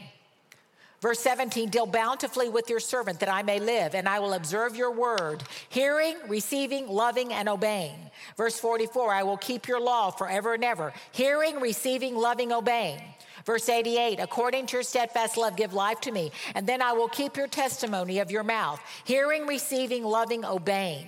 Verse 1.01 1.20
17, 1.20 1.70
deal 1.70 1.86
bountifully 1.86 2.50
with 2.50 2.70
your 2.70 2.82
servant 2.82 3.22
that 3.22 3.29
I 3.29 3.41
may 3.41 3.60
live, 3.60 3.96
and 3.96 4.08
I 4.08 4.20
will 4.20 4.34
observe 4.34 4.75
your 4.75 4.91
word, 4.91 5.44
hearing, 5.70 6.18
receiving, 6.27 6.89
loving, 6.89 7.32
and 7.32 7.48
obeying. 7.48 7.98
Verse 8.36 8.60
44, 8.60 9.13
I 9.13 9.24
will 9.24 9.38
keep 9.38 9.68
your 9.68 9.79
law 9.79 10.12
forever 10.12 10.56
and 10.56 10.63
ever, 10.63 10.91
hearing, 11.13 11.62
receiving, 11.62 12.15
loving, 12.15 12.51
obeying. 12.51 13.01
Verse 13.46 13.70
88, 13.70 14.20
according 14.20 14.65
to 14.68 14.74
your 14.74 14.84
steadfast 14.84 15.38
love, 15.38 15.56
give 15.56 15.74
life 15.74 16.01
to 16.01 16.12
me, 16.12 16.32
and 16.53 16.68
then 16.68 16.82
I 16.82 16.91
will 16.91 17.08
keep 17.08 17.38
your 17.38 17.48
testimony 17.48 18.20
of 18.20 18.29
your 18.29 18.44
mouth, 18.44 18.82
hearing, 19.06 19.48
receiving, 19.48 20.03
loving, 20.03 20.44
obeying. 20.44 21.08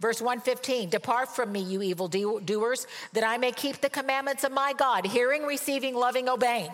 Verse 0.00 0.22
115 0.22 0.88
Depart 0.88 1.28
from 1.28 1.52
me, 1.52 1.60
you 1.60 1.82
evil 1.82 2.08
doers, 2.08 2.86
that 3.12 3.24
I 3.24 3.36
may 3.36 3.52
keep 3.52 3.82
the 3.82 3.90
commandments 3.90 4.42
of 4.42 4.52
my 4.52 4.72
God, 4.72 5.04
hearing, 5.04 5.42
receiving, 5.42 5.94
loving, 5.94 6.30
obeying. 6.30 6.72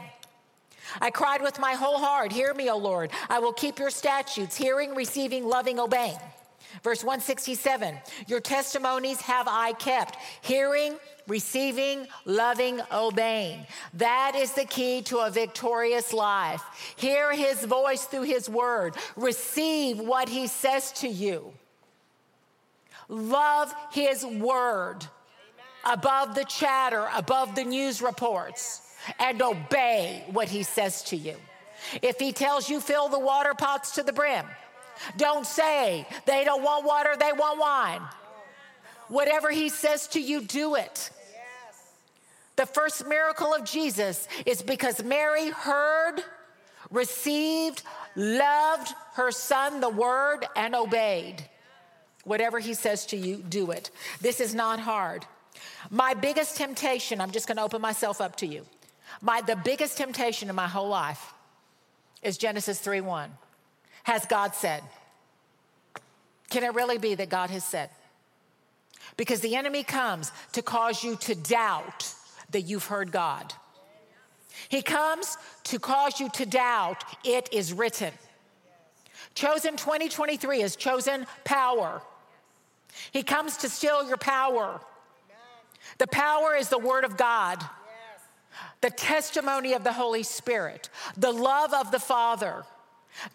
I 1.01 1.11
cried 1.11 1.43
with 1.43 1.59
my 1.59 1.75
whole 1.75 1.99
heart, 1.99 2.33
Hear 2.33 2.55
me, 2.55 2.71
O 2.71 2.77
Lord. 2.77 3.11
I 3.29 3.39
will 3.39 3.53
keep 3.53 3.79
your 3.79 3.91
statutes, 3.91 4.57
hearing, 4.57 4.95
receiving, 4.95 5.47
loving, 5.47 5.79
obeying. 5.79 6.19
Verse 6.83 7.03
167 7.03 7.97
Your 8.27 8.41
testimonies 8.41 9.21
have 9.23 9.49
I 9.49 9.73
kept, 9.73 10.17
hearing, 10.43 10.97
receiving, 11.27 12.07
loving, 12.25 12.81
obeying. 12.93 13.67
That 13.95 14.33
is 14.35 14.53
the 14.53 14.65
key 14.65 15.03
to 15.03 15.19
a 15.19 15.31
victorious 15.31 16.13
life. 16.13 16.63
Hear 16.97 17.33
his 17.33 17.65
voice 17.65 18.05
through 18.05 18.23
his 18.23 18.49
word, 18.49 18.97
receive 19.17 19.99
what 19.99 20.29
he 20.29 20.47
says 20.47 20.93
to 20.93 21.09
you. 21.09 21.53
Love 23.09 23.75
his 23.93 24.25
word 24.25 25.07
above 25.85 26.35
the 26.35 26.45
chatter, 26.45 27.09
above 27.17 27.55
the 27.55 27.65
news 27.65 28.03
reports, 28.03 28.83
and 29.19 29.41
obey 29.43 30.25
what 30.31 30.49
he 30.49 30.63
says 30.63 31.03
to 31.05 31.17
you. 31.17 31.37
If 32.03 32.19
he 32.19 32.33
tells 32.33 32.69
you 32.69 32.81
fill 32.81 33.09
the 33.09 33.19
water 33.19 33.55
pots 33.55 33.93
to 33.93 34.03
the 34.03 34.13
brim, 34.13 34.47
don't 35.17 35.47
say 35.47 36.07
they 36.27 36.45
don't 36.45 36.63
want 36.63 36.85
water, 36.85 37.15
they 37.19 37.33
want 37.33 37.59
wine. 37.59 38.03
Whatever 39.09 39.51
he 39.51 39.69
says 39.69 40.07
to 40.09 40.21
you, 40.21 40.43
do 40.43 40.75
it. 40.75 41.11
The 42.57 42.67
first 42.67 43.07
miracle 43.07 43.55
of 43.55 43.65
Jesus 43.65 44.27
is 44.45 44.63
because 44.63 45.03
Mary 45.05 45.51
heard, 45.51 46.21
received, 46.91 47.83
loved 48.17 48.93
her 49.15 49.31
son, 49.31 49.81
the 49.81 49.89
word, 49.89 50.45
and 50.57 50.75
obeyed. 50.75 51.49
Whatever 52.25 52.59
he 52.59 52.75
says 52.75 53.07
to 53.07 53.17
you, 53.17 53.37
do 53.37 53.71
it. 53.71 53.91
This 54.21 54.41
is 54.41 54.55
not 54.55 54.81
hard. 54.81 55.25
My 55.89 56.15
biggest 56.15 56.57
temptation, 56.57 57.21
I'm 57.21 57.31
just 57.31 57.47
going 57.47 57.57
to 57.57 57.63
open 57.63 57.81
myself 57.81 58.21
up 58.21 58.37
to 58.37 58.47
you. 58.47 58.67
My 59.21 59.41
the 59.41 59.57
biggest 59.57 59.97
temptation 59.97 60.49
in 60.49 60.55
my 60.55 60.69
whole 60.69 60.89
life 60.89 61.33
is 62.23 62.39
Genesis 62.39 62.81
3:1. 62.81 63.31
Has 64.05 64.27
God 64.27 64.55
said? 64.55 64.83
Can 66.51 66.65
it 66.65 66.75
really 66.75 66.99
be 66.99 67.15
that 67.15 67.29
God 67.29 67.51
has 67.51 67.65
said? 67.65 67.91
Because 69.17 69.41
the 69.41 69.57
enemy 69.57 69.83
comes 69.83 70.33
to 70.53 70.63
cause 70.63 71.05
you 71.05 71.17
to 71.17 71.35
doubt 71.35 72.15
that 72.51 72.63
you've 72.63 72.87
heard 72.87 73.13
God. 73.13 73.53
He 74.69 74.83
comes 74.83 75.37
to 75.65 75.79
cause 75.79 76.21
you 76.21 76.29
to 76.31 76.47
doubt 76.47 77.05
it 77.25 77.49
is 77.53 77.73
written. 77.73 78.13
Chosen 79.35 79.77
2023 79.77 80.63
is 80.63 80.75
chosen 80.75 81.27
power. 81.45 82.03
He 83.13 83.23
comes 83.23 83.57
to 83.59 83.69
steal 83.69 84.07
your 84.09 84.17
power. 84.17 84.81
The 85.99 86.07
power 86.07 86.55
is 86.55 86.69
the 86.69 86.79
Word 86.79 87.05
of 87.05 87.17
God, 87.17 87.63
the 88.81 88.91
testimony 88.91 89.73
of 89.75 89.85
the 89.85 89.93
Holy 89.93 90.23
Spirit, 90.23 90.89
the 91.17 91.33
love 91.33 91.75
of 91.75 91.91
the 91.91 91.99
Father. 91.99 92.65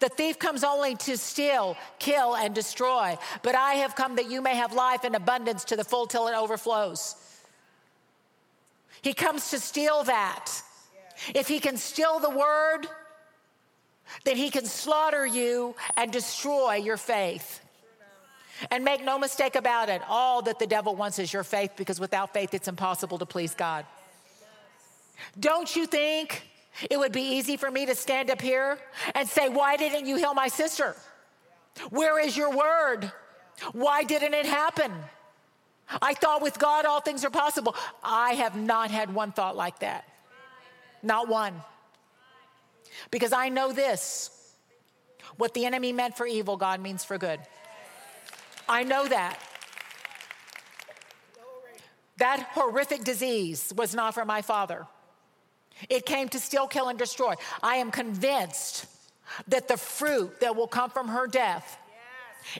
The 0.00 0.08
thief 0.08 0.38
comes 0.38 0.64
only 0.64 0.96
to 0.96 1.18
steal, 1.18 1.76
kill, 1.98 2.36
and 2.36 2.54
destroy, 2.54 3.18
but 3.42 3.54
I 3.54 3.74
have 3.74 3.94
come 3.94 4.16
that 4.16 4.30
you 4.30 4.40
may 4.40 4.56
have 4.56 4.72
life 4.72 5.04
in 5.04 5.14
abundance 5.14 5.64
to 5.66 5.76
the 5.76 5.84
full 5.84 6.06
till 6.06 6.26
it 6.28 6.34
overflows. 6.34 7.16
He 9.02 9.12
comes 9.12 9.50
to 9.50 9.60
steal 9.60 10.04
that. 10.04 10.50
If 11.34 11.48
he 11.48 11.60
can 11.60 11.76
steal 11.76 12.18
the 12.18 12.30
word, 12.30 12.86
then 14.24 14.36
he 14.36 14.50
can 14.50 14.64
slaughter 14.64 15.26
you 15.26 15.74
and 15.96 16.10
destroy 16.10 16.76
your 16.76 16.96
faith. 16.96 17.60
And 18.70 18.84
make 18.84 19.04
no 19.04 19.18
mistake 19.18 19.56
about 19.56 19.88
it, 19.88 20.00
all 20.08 20.40
that 20.42 20.58
the 20.58 20.66
devil 20.66 20.94
wants 20.94 21.18
is 21.18 21.32
your 21.32 21.44
faith 21.44 21.72
because 21.76 22.00
without 22.00 22.32
faith, 22.32 22.54
it's 22.54 22.68
impossible 22.68 23.18
to 23.18 23.26
please 23.26 23.54
God. 23.54 23.84
Don't 25.38 25.74
you 25.74 25.86
think 25.86 26.46
it 26.90 26.98
would 26.98 27.12
be 27.12 27.22
easy 27.22 27.56
for 27.56 27.70
me 27.70 27.86
to 27.86 27.94
stand 27.94 28.30
up 28.30 28.40
here 28.40 28.78
and 29.14 29.28
say, 29.28 29.48
Why 29.48 29.76
didn't 29.76 30.06
you 30.06 30.16
heal 30.16 30.34
my 30.34 30.48
sister? 30.48 30.96
Where 31.90 32.18
is 32.18 32.36
your 32.36 32.50
word? 32.50 33.10
Why 33.72 34.02
didn't 34.04 34.34
it 34.34 34.46
happen? 34.46 34.92
I 36.00 36.14
thought 36.14 36.42
with 36.42 36.58
God 36.58 36.86
all 36.86 37.00
things 37.00 37.24
are 37.24 37.30
possible. 37.30 37.74
I 38.02 38.34
have 38.34 38.56
not 38.56 38.90
had 38.90 39.12
one 39.14 39.32
thought 39.32 39.56
like 39.56 39.80
that. 39.80 40.04
Not 41.02 41.28
one. 41.28 41.54
Because 43.10 43.32
I 43.32 43.48
know 43.48 43.72
this 43.72 44.30
what 45.36 45.54
the 45.54 45.64
enemy 45.64 45.92
meant 45.92 46.16
for 46.16 46.26
evil, 46.26 46.56
God 46.56 46.80
means 46.80 47.04
for 47.04 47.18
good. 47.18 47.40
I 48.68 48.84
know 48.84 49.06
that. 49.08 49.38
That 52.18 52.48
horrific 52.52 53.02
disease 53.02 53.72
was 53.76 53.94
not 53.94 54.14
for 54.14 54.24
my 54.24 54.42
father. 54.42 54.86
It 55.88 56.06
came 56.06 56.28
to 56.30 56.38
steal, 56.38 56.66
kill, 56.66 56.88
and 56.88 56.98
destroy. 56.98 57.34
I 57.62 57.76
am 57.76 57.90
convinced 57.90 58.86
that 59.48 59.68
the 59.68 59.76
fruit 59.76 60.40
that 60.40 60.54
will 60.54 60.66
come 60.66 60.90
from 60.90 61.08
her 61.08 61.26
death 61.26 61.78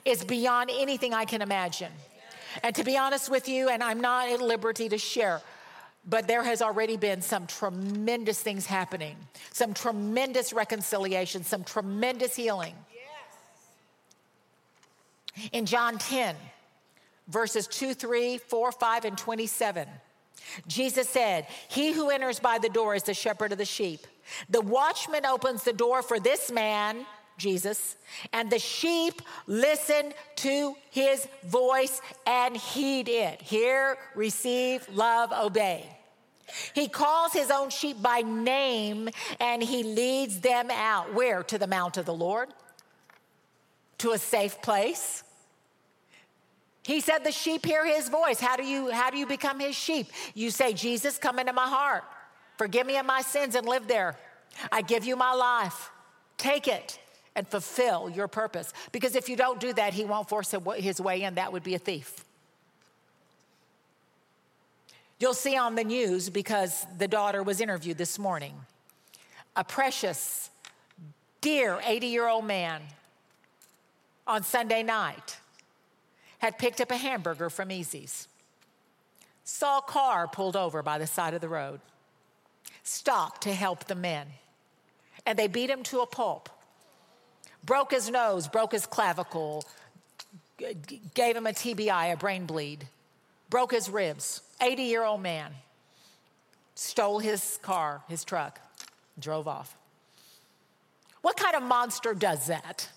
is 0.03 0.23
beyond 0.23 0.71
anything 0.73 1.13
I 1.13 1.25
can 1.25 1.41
imagine. 1.41 1.91
And 2.63 2.75
to 2.75 2.83
be 2.83 2.97
honest 2.97 3.29
with 3.29 3.47
you, 3.47 3.69
and 3.69 3.83
I'm 3.83 4.01
not 4.01 4.29
at 4.29 4.41
liberty 4.41 4.89
to 4.89 4.97
share, 4.97 5.41
but 6.07 6.27
there 6.27 6.43
has 6.43 6.61
already 6.61 6.97
been 6.97 7.21
some 7.21 7.47
tremendous 7.47 8.39
things 8.39 8.65
happening, 8.65 9.15
some 9.51 9.73
tremendous 9.73 10.53
reconciliation, 10.53 11.43
some 11.43 11.63
tremendous 11.63 12.35
healing. 12.35 12.73
In 15.51 15.65
John 15.65 15.97
10, 15.97 16.35
verses 17.27 17.67
2, 17.67 17.93
3, 17.93 18.37
4, 18.37 18.71
5, 18.71 19.05
and 19.05 19.17
27. 19.17 19.87
Jesus 20.67 21.09
said, 21.09 21.47
He 21.67 21.91
who 21.91 22.09
enters 22.09 22.39
by 22.39 22.57
the 22.57 22.69
door 22.69 22.95
is 22.95 23.03
the 23.03 23.13
shepherd 23.13 23.51
of 23.51 23.57
the 23.57 23.65
sheep. 23.65 24.05
The 24.49 24.61
watchman 24.61 25.25
opens 25.25 25.63
the 25.63 25.73
door 25.73 26.01
for 26.01 26.19
this 26.19 26.51
man, 26.51 27.05
Jesus, 27.37 27.95
and 28.33 28.49
the 28.49 28.59
sheep 28.59 29.21
listen 29.47 30.13
to 30.37 30.75
his 30.89 31.27
voice 31.45 32.01
and 32.25 32.55
heed 32.55 33.09
it. 33.09 33.41
Hear, 33.41 33.97
receive, 34.15 34.87
love, 34.89 35.31
obey. 35.31 35.85
He 36.73 36.87
calls 36.87 37.33
his 37.33 37.51
own 37.51 37.69
sheep 37.69 38.01
by 38.01 38.21
name 38.21 39.09
and 39.39 39.61
he 39.61 39.83
leads 39.83 40.39
them 40.39 40.69
out. 40.71 41.13
Where? 41.13 41.43
To 41.43 41.57
the 41.57 41.67
mount 41.67 41.97
of 41.97 42.05
the 42.05 42.13
Lord? 42.13 42.49
To 43.99 44.11
a 44.11 44.17
safe 44.17 44.61
place? 44.61 45.23
He 46.85 47.01
said 47.01 47.23
the 47.23 47.31
sheep 47.31 47.65
hear 47.65 47.83
his 47.83 48.09
voice. 48.09 48.39
How 48.39 48.55
do 48.55 48.63
you 48.63 48.91
how 48.91 49.09
do 49.09 49.17
you 49.17 49.25
become 49.25 49.59
his 49.59 49.75
sheep? 49.75 50.11
You 50.35 50.51
say, 50.51 50.71
"Jesus, 50.71 51.17
come 51.17 51.39
into 51.39 51.51
my 51.51 51.67
heart. 51.67 52.03
Forgive 52.59 52.85
me 52.85 52.95
of 52.97 53.07
my 53.07 53.23
sins 53.23 53.55
and 53.55 53.67
live 53.67 53.87
there. 53.87 54.15
I 54.71 54.83
give 54.83 55.03
you 55.03 55.15
my 55.15 55.33
life. 55.33 55.89
Take 56.37 56.67
it 56.67 56.99
and 57.35 57.47
fulfill 57.47 58.11
your 58.11 58.27
purpose." 58.27 58.71
Because 58.91 59.15
if 59.15 59.29
you 59.29 59.35
don't 59.35 59.59
do 59.59 59.73
that, 59.73 59.95
he 59.95 60.05
won't 60.05 60.29
force 60.29 60.53
his 60.77 61.01
way 61.01 61.23
in. 61.23 61.35
That 61.35 61.51
would 61.51 61.63
be 61.63 61.73
a 61.73 61.79
thief. 61.79 62.23
You'll 65.19 65.33
see 65.33 65.57
on 65.57 65.73
the 65.73 65.83
news 65.83 66.29
because 66.29 66.85
the 66.99 67.07
daughter 67.07 67.41
was 67.41 67.61
interviewed 67.61 67.97
this 67.97 68.19
morning. 68.19 68.63
A 69.55 69.63
precious, 69.63 70.51
dear 71.41 71.81
80 71.83 72.07
year 72.07 72.27
old 72.27 72.45
man 72.45 72.83
on 74.27 74.43
Sunday 74.43 74.83
night 74.83 75.37
had 76.45 76.59
picked 76.59 76.79
up 76.79 76.91
a 76.91 76.97
hamburger 76.97 77.49
from 77.49 77.71
Easy's, 77.71 78.27
saw 79.43 79.79
a 79.79 79.81
car 79.81 80.27
pulled 80.27 80.55
over 80.55 80.83
by 80.83 80.99
the 80.99 81.07
side 81.07 81.33
of 81.33 81.41
the 81.41 81.49
road, 81.49 81.79
stopped 82.83 83.41
to 83.41 83.53
help 83.53 83.85
the 83.85 83.95
men, 83.95 84.27
and 85.25 85.39
they 85.39 85.47
beat 85.47 85.71
him 85.71 85.81
to 85.81 86.01
a 86.01 86.05
pulp, 86.05 86.49
broke 87.63 87.91
his 87.91 88.11
nose, 88.11 88.47
broke 88.47 88.73
his 88.73 88.85
clavicle, 88.85 89.65
gave 91.15 91.35
him 91.35 91.47
a 91.47 91.51
TBI, 91.51 92.13
a 92.13 92.17
brain 92.17 92.45
bleed, 92.45 92.87
broke 93.49 93.71
his 93.71 93.89
ribs. 93.89 94.41
80 94.61 94.83
year 94.83 95.03
old 95.03 95.21
man 95.21 95.51
stole 96.75 97.17
his 97.17 97.57
car, 97.63 98.03
his 98.07 98.23
truck, 98.23 98.59
drove 99.19 99.47
off. 99.47 99.75
What 101.23 101.37
kind 101.37 101.55
of 101.55 101.63
monster 101.63 102.13
does 102.13 102.45
that? 102.47 102.87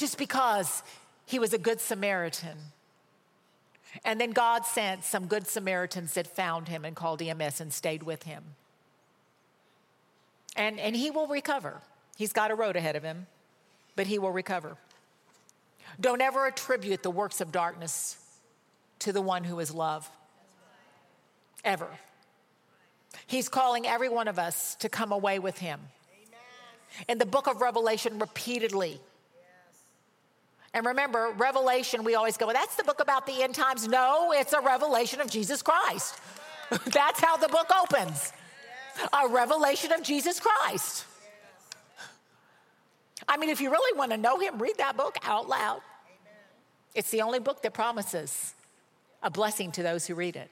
Just 0.00 0.16
because 0.16 0.82
he 1.26 1.38
was 1.38 1.52
a 1.52 1.58
good 1.58 1.78
Samaritan. 1.78 2.56
And 4.02 4.18
then 4.18 4.30
God 4.30 4.64
sent 4.64 5.04
some 5.04 5.26
good 5.26 5.46
Samaritans 5.46 6.14
that 6.14 6.26
found 6.26 6.68
him 6.68 6.86
and 6.86 6.96
called 6.96 7.20
EMS 7.20 7.60
and 7.60 7.70
stayed 7.70 8.02
with 8.02 8.22
him. 8.22 8.42
And, 10.56 10.80
and 10.80 10.96
he 10.96 11.10
will 11.10 11.26
recover. 11.26 11.82
He's 12.16 12.32
got 12.32 12.50
a 12.50 12.54
road 12.54 12.76
ahead 12.76 12.96
of 12.96 13.02
him, 13.02 13.26
but 13.94 14.06
he 14.06 14.18
will 14.18 14.32
recover. 14.32 14.78
Don't 16.00 16.22
ever 16.22 16.46
attribute 16.46 17.02
the 17.02 17.10
works 17.10 17.42
of 17.42 17.52
darkness 17.52 18.16
to 19.00 19.12
the 19.12 19.20
one 19.20 19.44
who 19.44 19.60
is 19.60 19.70
love. 19.70 20.08
Ever. 21.62 21.88
He's 23.26 23.50
calling 23.50 23.86
every 23.86 24.08
one 24.08 24.28
of 24.28 24.38
us 24.38 24.76
to 24.76 24.88
come 24.88 25.12
away 25.12 25.38
with 25.38 25.58
him. 25.58 25.78
In 27.06 27.18
the 27.18 27.26
book 27.26 27.46
of 27.46 27.60
Revelation, 27.60 28.18
repeatedly, 28.18 28.98
and 30.72 30.86
remember, 30.86 31.32
Revelation, 31.36 32.04
we 32.04 32.14
always 32.14 32.36
go, 32.36 32.46
well, 32.46 32.54
that's 32.54 32.76
the 32.76 32.84
book 32.84 33.00
about 33.00 33.26
the 33.26 33.42
end 33.42 33.54
times. 33.54 33.88
No, 33.88 34.32
it's 34.32 34.52
a 34.52 34.60
revelation 34.60 35.20
of 35.20 35.28
Jesus 35.28 35.62
Christ. 35.62 36.18
that's 36.86 37.20
how 37.20 37.36
the 37.36 37.48
book 37.48 37.68
opens 37.82 38.32
a 39.12 39.28
revelation 39.28 39.92
of 39.92 40.02
Jesus 40.02 40.40
Christ. 40.40 41.04
I 43.28 43.36
mean, 43.36 43.50
if 43.50 43.60
you 43.60 43.70
really 43.70 43.96
want 43.96 44.10
to 44.10 44.16
know 44.16 44.38
him, 44.38 44.58
read 44.58 44.76
that 44.78 44.96
book 44.96 45.16
out 45.22 45.48
loud. 45.48 45.80
It's 46.94 47.10
the 47.10 47.22
only 47.22 47.38
book 47.38 47.62
that 47.62 47.72
promises 47.72 48.54
a 49.22 49.30
blessing 49.30 49.70
to 49.72 49.82
those 49.82 50.06
who 50.06 50.14
read 50.14 50.36
it. 50.36 50.50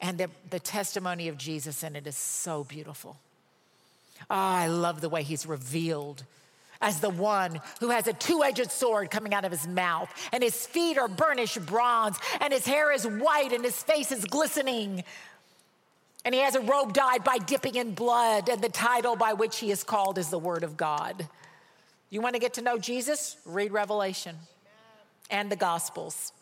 And 0.00 0.18
the, 0.18 0.30
the 0.50 0.60
testimony 0.60 1.28
of 1.28 1.36
Jesus 1.36 1.82
in 1.82 1.96
it 1.96 2.06
is 2.06 2.16
so 2.16 2.64
beautiful. 2.64 3.16
Oh, 4.22 4.34
I 4.34 4.66
love 4.66 5.00
the 5.00 5.08
way 5.08 5.22
he's 5.22 5.46
revealed 5.46 6.24
as 6.80 7.00
the 7.00 7.10
one 7.10 7.60
who 7.80 7.90
has 7.90 8.06
a 8.06 8.12
two 8.12 8.42
edged 8.44 8.70
sword 8.70 9.10
coming 9.10 9.34
out 9.34 9.44
of 9.44 9.52
his 9.52 9.66
mouth, 9.66 10.12
and 10.32 10.42
his 10.42 10.66
feet 10.66 10.98
are 10.98 11.08
burnished 11.08 11.64
bronze, 11.66 12.18
and 12.40 12.52
his 12.52 12.66
hair 12.66 12.92
is 12.92 13.06
white, 13.06 13.52
and 13.52 13.64
his 13.64 13.82
face 13.82 14.12
is 14.12 14.24
glistening. 14.24 15.04
And 16.24 16.34
he 16.34 16.40
has 16.40 16.56
a 16.56 16.60
robe 16.60 16.92
dyed 16.92 17.22
by 17.22 17.38
dipping 17.38 17.76
in 17.76 17.94
blood, 17.94 18.48
and 18.48 18.60
the 18.60 18.68
title 18.68 19.16
by 19.16 19.32
which 19.32 19.58
he 19.58 19.70
is 19.70 19.84
called 19.84 20.18
is 20.18 20.28
the 20.28 20.38
Word 20.38 20.64
of 20.64 20.76
God. 20.76 21.28
You 22.10 22.20
want 22.20 22.34
to 22.34 22.40
get 22.40 22.54
to 22.54 22.62
know 22.62 22.78
Jesus? 22.78 23.36
Read 23.44 23.72
Revelation 23.72 24.36
and 25.30 25.50
the 25.50 25.56
Gospels. 25.56 26.32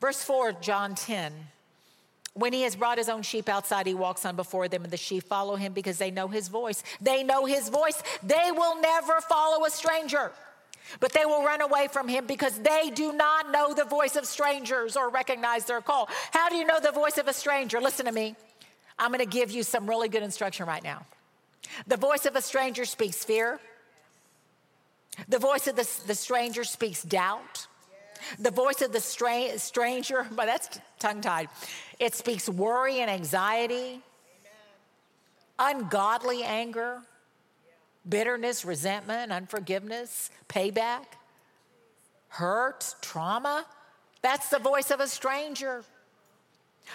Verse 0.00 0.22
4, 0.22 0.52
John 0.54 0.94
10. 0.94 1.32
When 2.34 2.52
he 2.54 2.62
has 2.62 2.76
brought 2.76 2.96
his 2.96 3.10
own 3.10 3.22
sheep 3.22 3.48
outside, 3.48 3.86
he 3.86 3.94
walks 3.94 4.24
on 4.24 4.36
before 4.36 4.66
them, 4.66 4.84
and 4.84 4.92
the 4.92 4.96
sheep 4.96 5.24
follow 5.24 5.56
him 5.56 5.74
because 5.74 5.98
they 5.98 6.10
know 6.10 6.28
his 6.28 6.48
voice. 6.48 6.82
They 7.00 7.22
know 7.22 7.44
his 7.44 7.68
voice. 7.68 8.02
They 8.22 8.50
will 8.52 8.80
never 8.80 9.20
follow 9.20 9.66
a 9.66 9.70
stranger, 9.70 10.32
but 10.98 11.12
they 11.12 11.26
will 11.26 11.44
run 11.44 11.60
away 11.60 11.88
from 11.92 12.08
him 12.08 12.26
because 12.26 12.58
they 12.60 12.90
do 12.94 13.12
not 13.12 13.50
know 13.50 13.74
the 13.74 13.84
voice 13.84 14.16
of 14.16 14.24
strangers 14.24 14.96
or 14.96 15.10
recognize 15.10 15.66
their 15.66 15.82
call. 15.82 16.08
How 16.30 16.48
do 16.48 16.56
you 16.56 16.64
know 16.64 16.80
the 16.80 16.92
voice 16.92 17.18
of 17.18 17.28
a 17.28 17.34
stranger? 17.34 17.80
Listen 17.80 18.06
to 18.06 18.12
me. 18.12 18.34
I'm 18.98 19.10
going 19.10 19.20
to 19.20 19.26
give 19.26 19.50
you 19.50 19.62
some 19.62 19.88
really 19.88 20.08
good 20.08 20.22
instruction 20.22 20.66
right 20.66 20.82
now. 20.82 21.04
The 21.86 21.96
voice 21.96 22.24
of 22.24 22.34
a 22.34 22.42
stranger 22.42 22.84
speaks 22.84 23.24
fear, 23.24 23.60
the 25.28 25.38
voice 25.38 25.66
of 25.66 25.76
the, 25.76 25.88
the 26.06 26.14
stranger 26.14 26.64
speaks 26.64 27.02
doubt. 27.02 27.66
The 28.38 28.50
voice 28.50 28.80
of 28.82 28.92
the 28.92 29.00
stra- 29.00 29.58
stranger, 29.58 30.26
but 30.30 30.46
that's 30.46 30.78
tongue 30.98 31.20
tied. 31.20 31.48
It 31.98 32.14
speaks 32.14 32.48
worry 32.48 33.00
and 33.00 33.10
anxiety, 33.10 34.00
Amen. 35.58 35.76
ungodly 35.76 36.42
anger, 36.42 37.02
bitterness, 38.08 38.64
resentment, 38.64 39.32
unforgiveness, 39.32 40.30
payback, 40.48 41.04
hurt, 42.28 42.94
trauma. 43.00 43.66
That's 44.22 44.48
the 44.48 44.58
voice 44.58 44.90
of 44.90 45.00
a 45.00 45.08
stranger. 45.08 45.84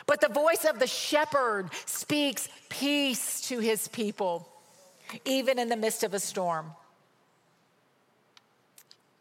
But 0.06 0.21
the 0.21 0.30
voice 0.30 0.65
of 0.65 0.80
the 0.80 0.88
shepherd 0.88 1.69
speaks 1.86 2.50
peace 2.69 3.41
to 3.47 3.60
his 3.60 3.88
people, 3.88 4.47
even 5.26 5.60
in 5.60 5.69
the 5.69 5.78
midst 5.78 6.04
of 6.04 6.13
a 6.13 6.19
storm. 6.19 6.71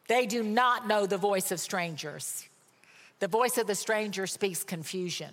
They 0.09 0.27
do 0.27 0.43
not 0.43 0.87
know 0.87 1.07
the 1.07 1.19
voice 1.19 1.51
of 1.51 1.61
strangers. 1.61 2.47
The 3.19 3.29
voice 3.29 3.59
of 3.59 3.67
the 3.67 3.75
stranger 3.75 4.27
speaks 4.27 4.63
confusion. 4.63 5.31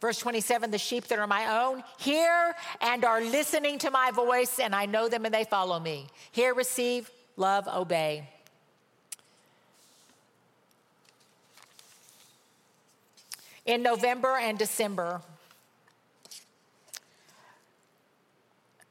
Verse 0.00 0.18
27 0.18 0.70
The 0.70 0.78
sheep 0.78 1.06
that 1.08 1.18
are 1.18 1.26
my 1.26 1.64
own 1.64 1.82
hear 1.98 2.54
and 2.80 3.04
are 3.04 3.22
listening 3.22 3.78
to 3.78 3.90
my 3.90 4.10
voice, 4.10 4.58
and 4.58 4.74
I 4.74 4.86
know 4.86 5.08
them 5.08 5.24
and 5.24 5.34
they 5.34 5.44
follow 5.44 5.80
me. 5.80 6.06
Hear, 6.30 6.54
receive, 6.54 7.10
love, 7.36 7.66
obey. 7.66 8.28
In 13.64 13.82
November 13.82 14.36
and 14.36 14.58
December, 14.58 15.22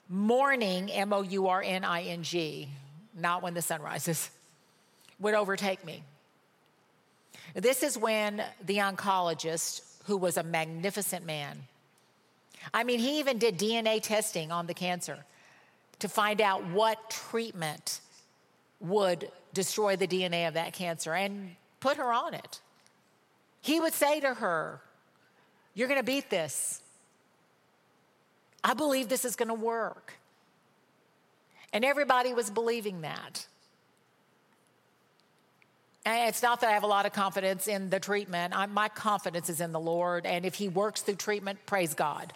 morning, 0.09 0.89
M 0.89 1.13
O 1.13 1.21
U 1.21 1.47
R 1.47 1.61
N 1.61 1.83
I 1.83 2.01
N 2.05 2.23
G, 2.23 2.69
not 3.15 3.41
when 3.41 3.53
the 3.53 3.61
sun 3.61 3.81
rises, 3.81 4.29
would 5.19 5.33
overtake 5.33 5.85
me. 5.85 6.03
This 7.53 7.83
is 7.83 7.97
when 7.97 8.43
the 8.65 8.77
oncologist, 8.77 9.81
who 10.05 10.17
was 10.17 10.37
a 10.37 10.43
magnificent 10.43 11.25
man, 11.25 11.59
I 12.73 12.83
mean, 12.83 12.99
he 12.99 13.19
even 13.19 13.37
did 13.37 13.57
DNA 13.57 14.01
testing 14.01 14.51
on 14.51 14.67
the 14.67 14.73
cancer 14.73 15.25
to 15.99 16.07
find 16.07 16.41
out 16.41 16.65
what 16.67 17.09
treatment 17.09 17.99
would 18.79 19.31
destroy 19.53 19.95
the 19.95 20.07
DNA 20.07 20.47
of 20.47 20.53
that 20.55 20.73
cancer 20.73 21.13
and 21.13 21.55
put 21.79 21.97
her 21.97 22.11
on 22.11 22.33
it. 22.33 22.61
He 23.61 23.79
would 23.79 23.93
say 23.93 24.19
to 24.19 24.33
her, 24.35 24.81
You're 25.73 25.87
going 25.87 25.99
to 25.99 26.05
beat 26.05 26.29
this. 26.29 26.81
I 28.63 28.73
believe 28.73 29.09
this 29.09 29.25
is 29.25 29.35
going 29.35 29.49
to 29.49 29.53
work. 29.53 30.13
And 31.73 31.83
everybody 31.83 32.33
was 32.33 32.49
believing 32.49 33.01
that. 33.01 33.45
And 36.05 36.29
it's 36.29 36.43
not 36.43 36.61
that 36.61 36.69
I 36.69 36.73
have 36.73 36.83
a 36.83 36.87
lot 36.87 37.05
of 37.05 37.13
confidence 37.13 37.67
in 37.67 37.89
the 37.89 37.99
treatment. 37.99 38.55
I, 38.55 38.65
my 38.67 38.89
confidence 38.89 39.49
is 39.49 39.59
in 39.59 39.71
the 39.71 39.79
Lord. 39.79 40.25
And 40.25 40.45
if 40.45 40.55
He 40.55 40.69
works 40.69 41.01
through 41.01 41.15
treatment, 41.15 41.65
praise 41.65 41.93
God. 41.93 42.33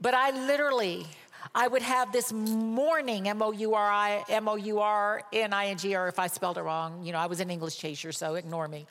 But 0.00 0.14
I 0.14 0.30
literally, 0.46 1.06
I 1.54 1.68
would 1.68 1.82
have 1.82 2.12
this 2.12 2.32
morning, 2.32 3.28
M 3.28 3.42
O 3.42 3.52
U 3.52 3.74
R 3.74 3.90
I, 3.90 4.24
M 4.28 4.48
O 4.48 4.56
U 4.56 4.80
R 4.80 5.22
N 5.32 5.52
I 5.52 5.66
N 5.66 5.78
G, 5.78 5.94
or 5.94 6.08
if 6.08 6.18
I 6.18 6.26
spelled 6.26 6.58
it 6.58 6.62
wrong, 6.62 7.04
you 7.04 7.12
know, 7.12 7.18
I 7.18 7.26
was 7.26 7.40
an 7.40 7.50
English 7.50 7.78
teacher, 7.78 8.10
so 8.10 8.34
ignore 8.34 8.68
me. 8.68 8.86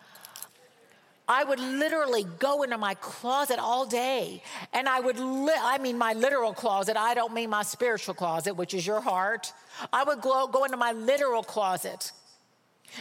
I 1.27 1.43
would 1.45 1.59
literally 1.59 2.25
go 2.39 2.63
into 2.63 2.77
my 2.77 2.95
closet 2.95 3.57
all 3.57 3.85
day 3.85 4.43
and 4.73 4.89
I 4.89 4.99
would, 4.99 5.17
li- 5.17 5.53
I 5.57 5.77
mean, 5.77 5.97
my 5.97 6.13
literal 6.13 6.53
closet. 6.53 6.97
I 6.97 7.13
don't 7.13 7.33
mean 7.33 7.49
my 7.49 7.63
spiritual 7.63 8.13
closet, 8.13 8.55
which 8.55 8.73
is 8.73 8.85
your 8.85 8.99
heart. 8.99 9.53
I 9.93 10.03
would 10.03 10.21
go, 10.21 10.47
go 10.47 10.65
into 10.65 10.75
my 10.75 10.91
literal 10.91 11.43
closet 11.43 12.11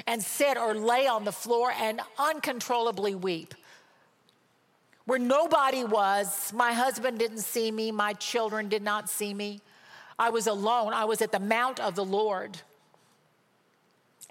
and 0.06 0.22
sit 0.22 0.56
or 0.56 0.74
lay 0.74 1.06
on 1.06 1.24
the 1.24 1.32
floor 1.32 1.72
and 1.72 2.00
uncontrollably 2.18 3.16
weep. 3.16 3.54
Where 5.04 5.18
nobody 5.18 5.82
was, 5.82 6.52
my 6.54 6.72
husband 6.72 7.18
didn't 7.18 7.40
see 7.40 7.72
me, 7.72 7.90
my 7.90 8.12
children 8.12 8.68
did 8.68 8.82
not 8.82 9.10
see 9.10 9.34
me. 9.34 9.60
I 10.16 10.30
was 10.30 10.46
alone. 10.46 10.92
I 10.92 11.06
was 11.06 11.20
at 11.22 11.32
the 11.32 11.40
mount 11.40 11.80
of 11.80 11.96
the 11.96 12.04
Lord 12.04 12.60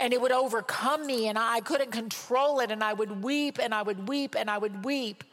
and 0.01 0.13
it 0.13 0.19
would 0.19 0.31
overcome 0.31 1.05
me 1.05 1.27
and 1.27 1.37
I 1.37 1.61
couldn't 1.61 1.91
control 1.91 2.59
it 2.59 2.71
and 2.71 2.83
I 2.83 2.91
would 2.91 3.23
weep 3.23 3.59
and 3.61 3.73
I 3.73 3.83
would 3.83 4.09
weep 4.09 4.35
and 4.37 4.49
I 4.49 4.57
would 4.57 4.83
weep. 4.83 5.23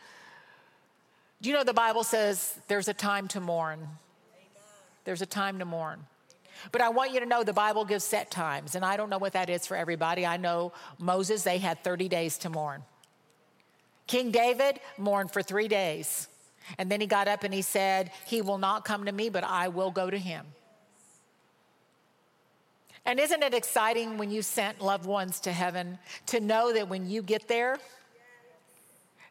Do 1.41 1.49
you 1.49 1.57
know 1.57 1.65
the 1.65 1.73
Bible 1.73 2.05
says 2.05 2.59
there's 2.69 2.87
a 2.87 2.95
time 2.95 3.29
to 3.29 3.41
mourn? 3.41 3.89
There's 5.05 5.23
a 5.23 5.27
time 5.27 5.59
to 5.61 5.65
mourn. 5.65 6.05
But 6.71 6.83
I 6.83 6.91
want 6.91 7.15
you 7.15 7.21
to 7.21 7.27
know 7.27 7.45
the 7.45 7.53
Bible 7.53 7.85
gives 7.85 8.05
set 8.05 8.31
times, 8.31 8.75
and 8.75 8.85
I 8.85 8.97
don't 8.97 9.09
know 9.09 9.19
what 9.19 9.33
that 9.35 9.49
is 9.49 9.67
for 9.67 9.77
everybody. 9.77 10.27
I 10.27 10.37
know 10.37 10.73
Moses, 10.99 11.45
they 11.45 11.59
had 11.59 11.83
30 11.83 12.09
days 12.09 12.37
to 12.39 12.51
mourn. 12.51 12.83
King 14.09 14.33
David 14.33 14.81
mourned 14.99 15.31
for 15.31 15.41
three 15.41 15.69
days. 15.69 16.29
And 16.77 16.91
then 16.91 17.01
he 17.01 17.07
got 17.07 17.29
up 17.29 17.45
and 17.45 17.55
he 17.55 17.63
said, 17.63 18.11
He 18.27 18.43
will 18.43 18.59
not 18.59 18.85
come 18.85 19.07
to 19.07 19.13
me, 19.13 19.31
but 19.31 19.45
I 19.45 19.69
will 19.69 19.91
go 19.91 20.11
to 20.11 20.19
him. 20.19 20.45
And 23.09 23.19
isn't 23.19 23.43
it 23.43 23.55
exciting 23.55 24.19
when 24.19 24.31
you 24.31 24.43
sent 24.43 24.83
loved 24.83 25.07
ones 25.07 25.41
to 25.41 25.51
heaven 25.51 25.99
to 26.27 26.41
know 26.41 26.75
that 26.75 26.91
when 26.91 27.09
you 27.09 27.23
get 27.23 27.49
there, 27.49 27.79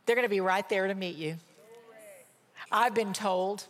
they're 0.04 0.16
going 0.16 0.26
to 0.26 0.30
be 0.30 0.40
right 0.40 0.68
there 0.68 0.88
to 0.88 0.96
meet 0.96 1.16
you? 1.16 1.36
I've 2.72 2.96
been 2.96 3.14
told 3.14 3.68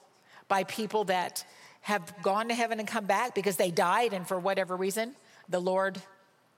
by 0.47 0.63
people 0.63 1.03
that 1.05 1.45
have 1.81 2.13
gone 2.23 2.47
to 2.47 2.53
heaven 2.53 2.79
and 2.79 2.87
come 2.87 3.03
back 3.03 3.35
because 3.35 3.57
they 3.57 3.69
died, 3.69 4.13
and 4.13 4.25
for 4.25 4.39
whatever 4.39 4.77
reason, 4.77 5.13
the 5.49 5.59
Lord 5.59 6.01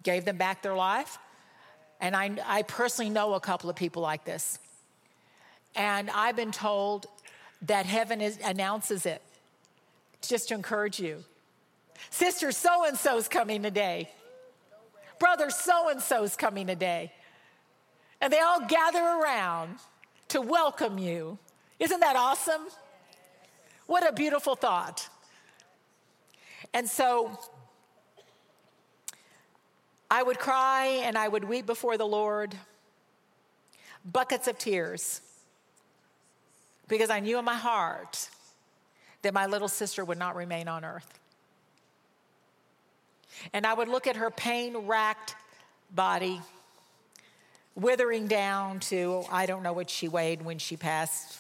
gave 0.04 0.26
them 0.26 0.38
back 0.38 0.62
their 0.62 0.76
life. 0.76 1.18
And 2.00 2.16
I, 2.16 2.38
I 2.46 2.62
personally 2.62 3.10
know 3.10 3.34
a 3.34 3.40
couple 3.40 3.68
of 3.68 3.76
people 3.76 4.04
like 4.04 4.26
this. 4.26 4.60
And 5.76 6.12
I've 6.12 6.36
been 6.36 6.52
told 6.52 7.08
that 7.64 7.88
heaven 7.88 8.22
is, 8.22 8.38
announces 8.46 9.08
it 9.08 9.24
just 10.22 10.50
to 10.50 10.54
encourage 10.54 11.00
you 11.00 11.24
Sister 12.10 12.52
so 12.52 12.86
and 12.86 12.98
so's 12.98 13.28
coming 13.28 13.64
today. 13.64 14.10
Brother 15.20 15.50
so 15.50 15.90
and 15.90 16.02
so's 16.02 16.36
coming 16.36 16.68
today. 16.68 17.12
And 18.22 18.32
they 18.32 18.40
all 18.40 18.66
gather 18.68 19.00
around 19.00 19.76
to 20.30 20.42
welcome 20.42 20.98
you. 20.98 21.38
Isn't 21.80 22.00
that 22.00 22.16
awesome? 22.16 22.62
What 23.88 24.08
a 24.08 24.14
beautiful 24.14 24.56
thought. 24.56 25.08
And 26.74 26.88
so 26.88 27.38
I 30.12 30.24
would 30.24 30.40
cry 30.40 31.02
and 31.04 31.18
I 31.18 31.28
would 31.28 31.44
weep 31.44 31.66
before 31.66 31.98
the 31.98 32.06
Lord, 32.06 32.56
buckets 34.04 34.48
of 34.48 34.58
tears, 34.58 35.22
because 36.88 37.10
I 37.10 37.20
knew 37.20 37.38
in 37.38 37.46
my 37.46 37.56
heart 37.56 38.30
that 39.22 39.34
my 39.34 39.46
little 39.46 39.68
sister 39.68 40.04
would 40.04 40.18
not 40.18 40.36
remain 40.36 40.68
on 40.68 40.84
earth. 40.84 41.19
And 43.54 43.66
I 43.66 43.74
would 43.74 43.88
look 43.88 44.08
at 44.08 44.18
her 44.18 44.30
pain 44.30 44.78
racked 44.78 45.36
body, 45.94 46.42
withering 47.76 48.28
down 48.28 48.80
to, 48.82 49.24
I 49.32 49.46
don't 49.46 49.64
know 49.64 49.74
what 49.74 49.90
she 49.90 50.08
weighed 50.08 50.44
when 50.44 50.60
she 50.60 50.76
passed, 50.78 51.40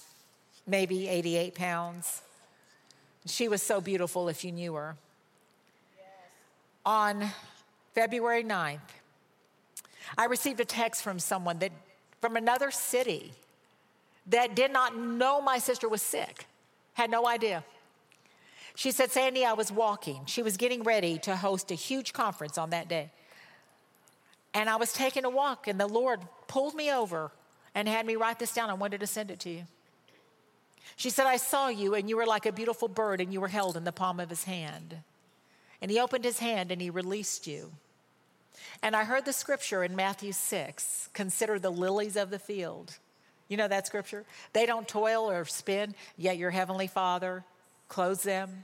maybe 0.65 1.07
88 1.07 1.55
pounds. 1.55 2.21
She 3.25 3.47
was 3.47 3.61
so 3.61 3.81
beautiful 3.81 4.29
if 4.29 4.43
you 4.43 4.51
knew 4.51 4.73
her. 4.75 4.95
Yes. 5.97 6.07
On 6.85 7.29
February 7.93 8.43
9th, 8.43 8.79
I 10.17 10.25
received 10.25 10.59
a 10.59 10.65
text 10.65 11.03
from 11.03 11.19
someone 11.19 11.59
that, 11.59 11.71
from 12.21 12.35
another 12.35 12.71
city 12.71 13.33
that 14.27 14.55
did 14.55 14.71
not 14.71 14.97
know 14.97 15.41
my 15.41 15.59
sister 15.59 15.89
was 15.89 16.01
sick, 16.01 16.45
had 16.93 17.09
no 17.09 17.27
idea. 17.27 17.63
She 18.75 18.91
said, 18.91 19.11
Sandy, 19.11 19.45
I 19.45 19.53
was 19.53 19.71
walking. 19.71 20.21
She 20.25 20.41
was 20.41 20.57
getting 20.57 20.83
ready 20.83 21.17
to 21.19 21.35
host 21.35 21.71
a 21.71 21.75
huge 21.75 22.13
conference 22.13 22.57
on 22.57 22.69
that 22.69 22.87
day. 22.87 23.11
And 24.53 24.69
I 24.69 24.77
was 24.77 24.93
taking 24.93 25.25
a 25.25 25.29
walk, 25.29 25.67
and 25.67 25.79
the 25.79 25.87
Lord 25.87 26.21
pulled 26.47 26.75
me 26.75 26.91
over 26.91 27.31
and 27.75 27.87
had 27.87 28.05
me 28.05 28.15
write 28.15 28.39
this 28.39 28.53
down. 28.53 28.69
I 28.69 28.73
wanted 28.73 28.99
to 29.01 29.07
send 29.07 29.31
it 29.31 29.39
to 29.41 29.49
you. 29.49 29.63
She 30.95 31.09
said, 31.09 31.27
I 31.27 31.37
saw 31.37 31.67
you, 31.67 31.93
and 31.93 32.09
you 32.09 32.17
were 32.17 32.25
like 32.25 32.45
a 32.45 32.51
beautiful 32.51 32.87
bird, 32.87 33.21
and 33.21 33.31
you 33.31 33.41
were 33.41 33.47
held 33.47 33.77
in 33.77 33.83
the 33.83 33.91
palm 33.91 34.19
of 34.19 34.29
his 34.29 34.45
hand. 34.45 34.97
And 35.81 35.89
he 35.89 35.99
opened 35.99 36.25
his 36.25 36.39
hand 36.39 36.71
and 36.71 36.81
he 36.81 36.89
released 36.89 37.47
you. 37.47 37.71
And 38.83 38.95
I 38.95 39.03
heard 39.03 39.25
the 39.25 39.33
scripture 39.33 39.83
in 39.83 39.95
Matthew 39.95 40.31
6 40.31 41.09
consider 41.13 41.59
the 41.59 41.71
lilies 41.71 42.15
of 42.17 42.29
the 42.29 42.39
field. 42.39 42.97
You 43.47 43.57
know 43.57 43.67
that 43.67 43.87
scripture? 43.87 44.25
They 44.53 44.65
don't 44.65 44.87
toil 44.87 45.29
or 45.29 45.45
spin, 45.45 45.95
yet 46.17 46.37
your 46.37 46.51
heavenly 46.51 46.87
Father 46.87 47.43
clothes 47.89 48.23
them. 48.23 48.63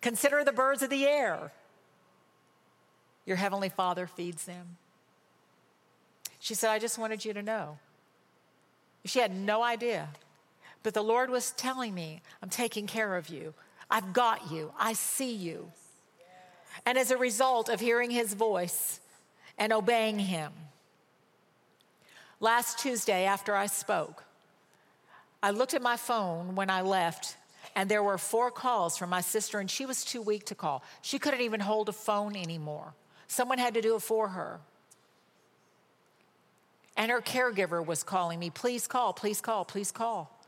Consider 0.00 0.42
the 0.42 0.52
birds 0.52 0.82
of 0.82 0.90
the 0.90 1.06
air. 1.06 1.52
Your 3.24 3.36
heavenly 3.36 3.68
Father 3.68 4.06
feeds 4.06 4.44
them. 4.44 4.76
She 6.40 6.54
said, 6.54 6.70
I 6.70 6.80
just 6.80 6.98
wanted 6.98 7.24
you 7.24 7.32
to 7.34 7.42
know. 7.42 7.78
She 9.04 9.20
had 9.20 9.34
no 9.34 9.62
idea. 9.62 10.08
But 10.82 10.94
the 10.94 11.02
Lord 11.02 11.30
was 11.30 11.52
telling 11.52 11.94
me, 11.94 12.20
I'm 12.42 12.48
taking 12.48 12.88
care 12.88 13.16
of 13.16 13.28
you. 13.28 13.54
I've 13.88 14.12
got 14.12 14.50
you. 14.50 14.72
I 14.78 14.94
see 14.94 15.32
you. 15.32 15.70
And 16.84 16.98
as 16.98 17.10
a 17.10 17.16
result 17.16 17.68
of 17.68 17.78
hearing 17.78 18.10
his 18.10 18.34
voice 18.34 18.98
and 19.56 19.72
obeying 19.72 20.18
him, 20.18 20.52
last 22.40 22.78
Tuesday 22.78 23.24
after 23.24 23.54
I 23.54 23.66
spoke, 23.66 24.24
I 25.42 25.50
looked 25.50 25.74
at 25.74 25.82
my 25.82 25.96
phone 25.96 26.54
when 26.54 26.70
I 26.70 26.80
left 26.80 27.36
and 27.74 27.88
there 27.88 28.02
were 28.02 28.18
four 28.18 28.50
calls 28.50 28.98
from 28.98 29.10
my 29.10 29.20
sister, 29.20 29.58
and 29.58 29.70
she 29.70 29.86
was 29.86 30.04
too 30.04 30.20
weak 30.20 30.44
to 30.46 30.54
call. 30.54 30.82
She 31.00 31.18
couldn't 31.18 31.40
even 31.40 31.60
hold 31.60 31.88
a 31.88 31.92
phone 31.92 32.36
anymore. 32.36 32.94
Someone 33.26 33.58
had 33.58 33.74
to 33.74 33.80
do 33.80 33.96
it 33.96 34.02
for 34.02 34.28
her. 34.28 34.60
And 36.96 37.10
her 37.10 37.20
caregiver 37.20 37.84
was 37.84 38.02
calling 38.02 38.38
me, 38.38 38.50
please 38.50 38.86
call, 38.86 39.12
please 39.12 39.40
call, 39.40 39.64
please 39.64 39.90
call. 39.90 40.38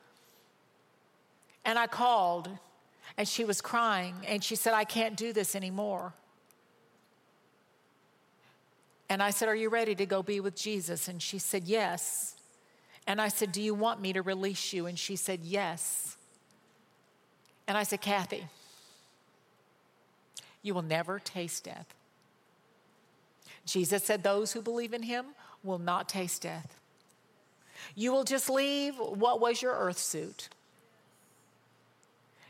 And 1.65 1.79
I 1.79 1.87
called, 1.87 2.51
and 3.17 3.27
she 3.27 3.45
was 3.45 3.63
crying, 3.63 4.15
and 4.27 4.45
she 4.45 4.55
said, 4.55 4.75
I 4.75 4.85
can't 4.85 5.17
do 5.17 5.33
this 5.33 5.57
anymore. 5.57 6.13
And 9.09 9.23
I 9.23 9.31
said, 9.31 9.49
Are 9.49 9.55
you 9.55 9.69
ready 9.71 9.95
to 9.95 10.07
go 10.07 10.23
be 10.23 10.41
with 10.41 10.57
Jesus? 10.57 11.09
And 11.09 11.23
she 11.23 11.39
said, 11.39 11.65
Yes. 11.65 12.37
And 13.07 13.21
I 13.21 13.29
said, 13.29 13.53
Do 13.53 13.63
you 13.63 13.75
want 13.75 14.01
me 14.01 14.13
to 14.13 14.23
release 14.23 14.73
you? 14.73 14.87
And 14.87 14.99
she 14.99 15.17
said, 15.17 15.41
Yes. 15.43 16.17
And 17.67 17.79
I 17.79 17.83
said, 17.83 18.01
Kathy, 18.01 18.47
you 20.63 20.75
will 20.75 20.83
never 20.83 21.19
taste 21.19 21.65
death. 21.65 21.95
Jesus 23.67 24.05
said, 24.05 24.23
Those 24.23 24.53
who 24.53 24.61
believe 24.61 24.93
in 24.93 25.03
him 25.03 25.27
will 25.63 25.79
not 25.79 26.09
taste 26.09 26.43
death. 26.43 26.79
You 27.95 28.13
will 28.13 28.25
just 28.25 28.51
leave 28.51 28.95
what 28.97 29.41
was 29.41 29.63
your 29.63 29.73
earth 29.73 29.99
suit. 29.99 30.49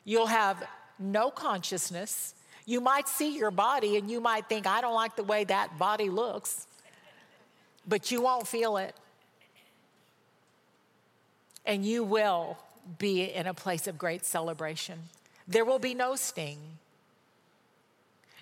You'll 0.05 0.27
have 0.27 0.63
no 0.99 1.31
consciousness. 1.31 2.35
You 2.67 2.81
might 2.81 3.09
see 3.09 3.37
your 3.37 3.51
body 3.51 3.97
and 3.97 4.11
you 4.11 4.21
might 4.21 4.49
think, 4.49 4.67
I 4.67 4.81
don't 4.81 4.95
like 4.95 5.17
the 5.17 5.25
way 5.25 5.45
that 5.45 5.79
body 5.79 6.09
looks, 6.09 6.67
but 7.87 8.11
you 8.11 8.23
won't 8.23 8.47
feel 8.47 8.77
it. 8.77 8.95
And 11.67 11.85
you 11.85 12.05
will 12.05 12.59
be 12.99 13.25
in 13.25 13.47
a 13.47 13.55
place 13.55 13.87
of 13.87 13.99
great 13.99 14.25
celebration. 14.25 14.99
There 15.47 15.65
will 15.65 15.79
be 15.79 15.95
no 15.95 16.17
sting. 16.17 16.59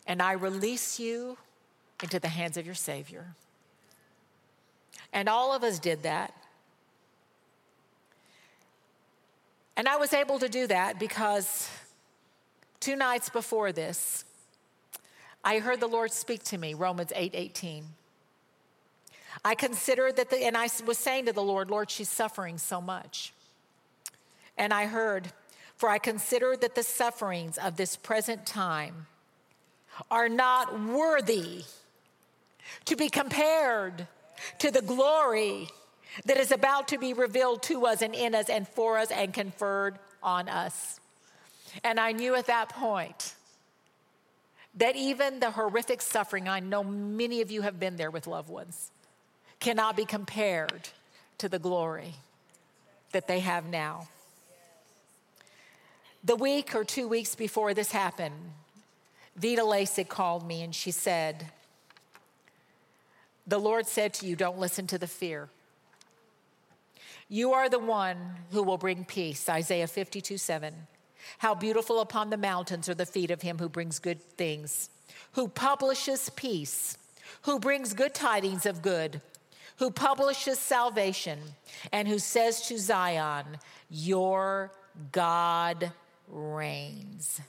And 0.06 0.20
I 0.20 0.32
release 0.32 0.98
you 0.98 1.38
into 2.02 2.18
the 2.18 2.28
hands 2.28 2.56
of 2.56 2.66
your 2.66 2.74
Savior. 2.74 3.34
And 5.12 5.28
all 5.28 5.54
of 5.54 5.62
us 5.62 5.78
did 5.78 6.02
that. 6.02 6.34
And 9.76 9.88
I 9.88 9.96
was 9.96 10.12
able 10.12 10.38
to 10.38 10.48
do 10.48 10.66
that 10.66 10.98
because 10.98 11.68
two 12.80 12.96
nights 12.96 13.28
before 13.28 13.72
this, 13.72 14.24
I 15.44 15.58
heard 15.58 15.80
the 15.80 15.88
Lord 15.88 16.12
speak 16.12 16.42
to 16.44 16.58
me, 16.58 16.74
Romans 16.74 17.12
8 17.14 17.32
18. 17.34 17.84
I 19.44 19.54
considered 19.54 20.16
that 20.16 20.30
the, 20.30 20.44
and 20.44 20.56
I 20.56 20.68
was 20.86 20.98
saying 20.98 21.26
to 21.26 21.32
the 21.32 21.42
Lord, 21.42 21.70
Lord, 21.70 21.90
she's 21.90 22.08
suffering 22.08 22.58
so 22.58 22.80
much. 22.80 23.32
And 24.56 24.72
I 24.72 24.86
heard, 24.86 25.32
for 25.76 25.88
I 25.88 25.98
consider 25.98 26.56
that 26.56 26.74
the 26.74 26.82
sufferings 26.82 27.58
of 27.58 27.76
this 27.76 27.96
present 27.96 28.46
time 28.46 29.06
are 30.10 30.28
not 30.28 30.80
worthy 30.80 31.64
to 32.84 32.96
be 32.96 33.08
compared 33.08 34.06
to 34.58 34.70
the 34.70 34.82
glory 34.82 35.68
that 36.24 36.36
is 36.36 36.52
about 36.52 36.88
to 36.88 36.98
be 36.98 37.12
revealed 37.12 37.62
to 37.64 37.86
us 37.86 38.02
and 38.02 38.14
in 38.14 38.34
us 38.34 38.48
and 38.48 38.68
for 38.68 38.98
us 38.98 39.10
and 39.10 39.32
conferred 39.32 39.98
on 40.22 40.48
us. 40.48 41.00
And 41.84 41.98
I 41.98 42.12
knew 42.12 42.34
at 42.34 42.46
that 42.46 42.68
point 42.68 43.34
that 44.74 44.96
even 44.96 45.40
the 45.40 45.50
horrific 45.50 46.00
suffering, 46.02 46.48
I 46.48 46.60
know 46.60 46.82
many 46.84 47.40
of 47.40 47.50
you 47.50 47.62
have 47.62 47.78
been 47.78 47.96
there 47.96 48.10
with 48.10 48.26
loved 48.26 48.48
ones, 48.48 48.90
cannot 49.60 49.96
be 49.96 50.04
compared 50.04 50.88
to 51.38 51.48
the 51.48 51.58
glory 51.58 52.14
that 53.12 53.26
they 53.26 53.40
have 53.40 53.66
now. 53.66 54.08
The 56.24 56.36
week 56.36 56.74
or 56.74 56.84
two 56.84 57.08
weeks 57.08 57.34
before 57.34 57.74
this 57.74 57.90
happened, 57.90 58.52
Vita 59.34 59.62
Lasik 59.62 60.08
called 60.08 60.46
me 60.46 60.62
and 60.62 60.74
she 60.74 60.92
said, 60.92 61.46
The 63.46 63.58
Lord 63.58 63.86
said 63.86 64.14
to 64.14 64.26
you, 64.26 64.36
don't 64.36 64.58
listen 64.58 64.86
to 64.88 64.98
the 64.98 65.08
fear. 65.08 65.48
You 67.28 67.54
are 67.54 67.68
the 67.68 67.78
one 67.78 68.18
who 68.52 68.62
will 68.62 68.78
bring 68.78 69.04
peace. 69.04 69.48
Isaiah 69.48 69.86
52 69.86 70.38
7. 70.38 70.74
How 71.38 71.54
beautiful 71.54 72.00
upon 72.00 72.30
the 72.30 72.36
mountains 72.36 72.88
are 72.88 72.94
the 72.94 73.06
feet 73.06 73.30
of 73.30 73.42
him 73.42 73.58
who 73.58 73.68
brings 73.68 73.98
good 73.98 74.22
things, 74.22 74.90
who 75.32 75.48
publishes 75.48 76.30
peace, 76.30 76.98
who 77.42 77.58
brings 77.58 77.94
good 77.94 78.12
tidings 78.12 78.66
of 78.66 78.82
good, 78.82 79.20
who 79.78 79.90
publishes 79.90 80.58
salvation, 80.58 81.38
and 81.90 82.06
who 82.06 82.18
says 82.18 82.66
to 82.68 82.78
Zion, 82.78 83.46
Your 83.88 84.72
God 85.10 85.92
reigns. 86.28 87.40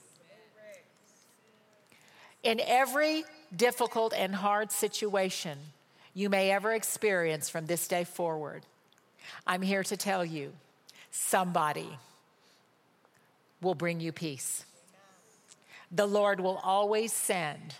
In 2.42 2.60
every 2.60 3.24
difficult 3.54 4.12
and 4.14 4.34
hard 4.34 4.70
situation 4.70 5.58
you 6.12 6.28
may 6.28 6.50
ever 6.50 6.72
experience 6.72 7.48
from 7.48 7.66
this 7.66 7.88
day 7.88 8.04
forward, 8.04 8.64
I'm 9.46 9.62
here 9.62 9.82
to 9.84 9.96
tell 9.96 10.24
you 10.24 10.52
somebody 11.10 11.98
will 13.62 13.74
bring 13.74 14.00
you 14.00 14.12
peace. 14.12 14.64
The 15.90 16.06
Lord 16.06 16.40
will 16.40 16.60
always 16.62 17.12
send 17.12 17.74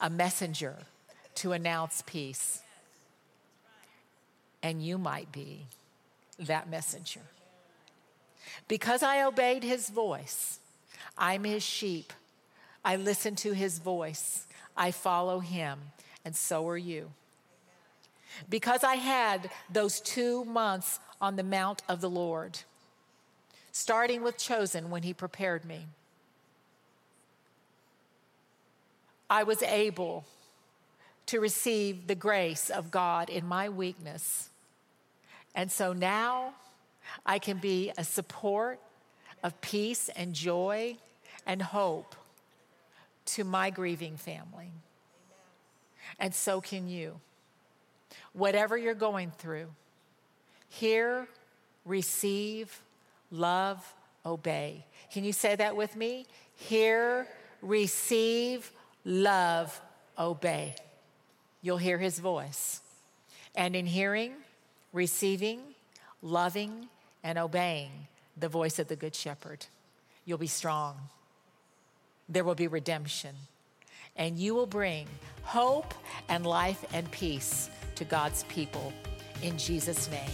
a 0.00 0.08
messenger 0.08 0.76
to 1.36 1.52
announce 1.52 2.02
peace. 2.06 2.62
And 4.62 4.82
you 4.82 4.98
might 4.98 5.32
be 5.32 5.66
that 6.38 6.68
messenger. 6.68 7.22
Because 8.66 9.02
I 9.02 9.22
obeyed 9.22 9.64
his 9.64 9.88
voice, 9.88 10.58
I'm 11.16 11.44
his 11.44 11.62
sheep. 11.62 12.12
I 12.84 12.96
listen 12.96 13.34
to 13.36 13.52
his 13.52 13.78
voice. 13.78 14.46
I 14.76 14.92
follow 14.92 15.40
him, 15.40 15.78
and 16.24 16.34
so 16.34 16.66
are 16.68 16.78
you. 16.78 17.10
Because 18.48 18.84
I 18.84 18.94
had 18.94 19.50
those 19.70 20.00
two 20.00 20.44
months 20.44 21.00
on 21.20 21.36
the 21.36 21.42
Mount 21.42 21.82
of 21.88 22.00
the 22.00 22.10
Lord, 22.10 22.60
starting 23.72 24.22
with 24.22 24.38
Chosen 24.38 24.90
when 24.90 25.02
he 25.02 25.12
prepared 25.12 25.64
me, 25.64 25.86
I 29.28 29.42
was 29.42 29.62
able 29.62 30.24
to 31.26 31.40
receive 31.40 32.06
the 32.06 32.14
grace 32.14 32.70
of 32.70 32.90
God 32.90 33.28
in 33.28 33.44
my 33.46 33.68
weakness. 33.68 34.48
And 35.54 35.70
so 35.70 35.92
now 35.92 36.54
I 37.24 37.38
can 37.38 37.58
be 37.58 37.92
a 37.96 38.04
support 38.04 38.80
of 39.42 39.60
peace 39.60 40.08
and 40.16 40.34
joy 40.34 40.96
and 41.46 41.62
hope 41.62 42.14
to 43.26 43.44
my 43.44 43.70
grieving 43.70 44.16
family. 44.16 44.72
And 46.18 46.34
so 46.34 46.60
can 46.60 46.88
you. 46.88 47.20
Whatever 48.32 48.76
you're 48.76 48.94
going 48.94 49.30
through, 49.30 49.68
hear, 50.68 51.28
receive, 51.84 52.82
love, 53.30 53.94
obey. 54.24 54.84
Can 55.12 55.24
you 55.24 55.32
say 55.32 55.56
that 55.56 55.76
with 55.76 55.96
me? 55.96 56.26
Hear, 56.54 57.26
receive, 57.62 58.70
love, 59.04 59.80
obey. 60.18 60.74
You'll 61.62 61.78
hear 61.78 61.98
his 61.98 62.18
voice. 62.18 62.80
And 63.54 63.74
in 63.74 63.86
hearing, 63.86 64.32
receiving, 64.92 65.60
loving, 66.22 66.88
and 67.28 67.36
obeying 67.36 67.90
the 68.38 68.48
voice 68.48 68.78
of 68.78 68.88
the 68.88 68.96
Good 68.96 69.14
Shepherd, 69.14 69.66
you'll 70.24 70.38
be 70.38 70.46
strong. 70.46 70.96
There 72.26 72.42
will 72.42 72.54
be 72.54 72.68
redemption. 72.68 73.34
And 74.16 74.38
you 74.38 74.54
will 74.54 74.66
bring 74.66 75.06
hope 75.42 75.92
and 76.30 76.46
life 76.46 76.86
and 76.94 77.10
peace 77.10 77.68
to 77.96 78.06
God's 78.06 78.44
people. 78.44 78.94
In 79.42 79.58
Jesus' 79.58 80.10
name. 80.10 80.30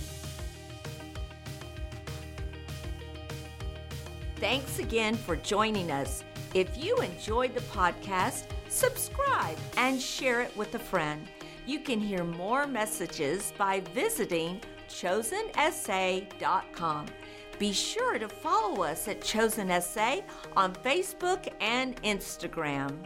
Thanks 4.37 4.78
again 4.78 5.16
for 5.16 5.35
joining 5.35 5.90
us. 5.90 6.22
If 6.54 6.80
you 6.80 6.96
enjoyed 6.98 7.57
the 7.57 7.61
podcast, 7.62 8.44
subscribe 8.68 9.59
and 9.76 10.00
share 10.00 10.42
it 10.42 10.57
with 10.57 10.72
a 10.76 10.78
friend. 10.78 11.26
You 11.66 11.80
can 11.80 11.98
hear 11.98 12.22
more 12.22 12.68
messages 12.68 13.52
by 13.59 13.80
visiting 13.94 14.61
chosensa.com. 14.94 16.26
Be 17.59 17.72
sure 17.72 18.18
to 18.18 18.28
follow 18.28 18.83
us 18.83 19.09
at 19.09 19.20
Chosen 19.22 19.68
SA 19.80 20.20
on 20.57 20.72
Facebook 20.74 21.48
and 21.61 22.00
Instagram. 22.02 22.96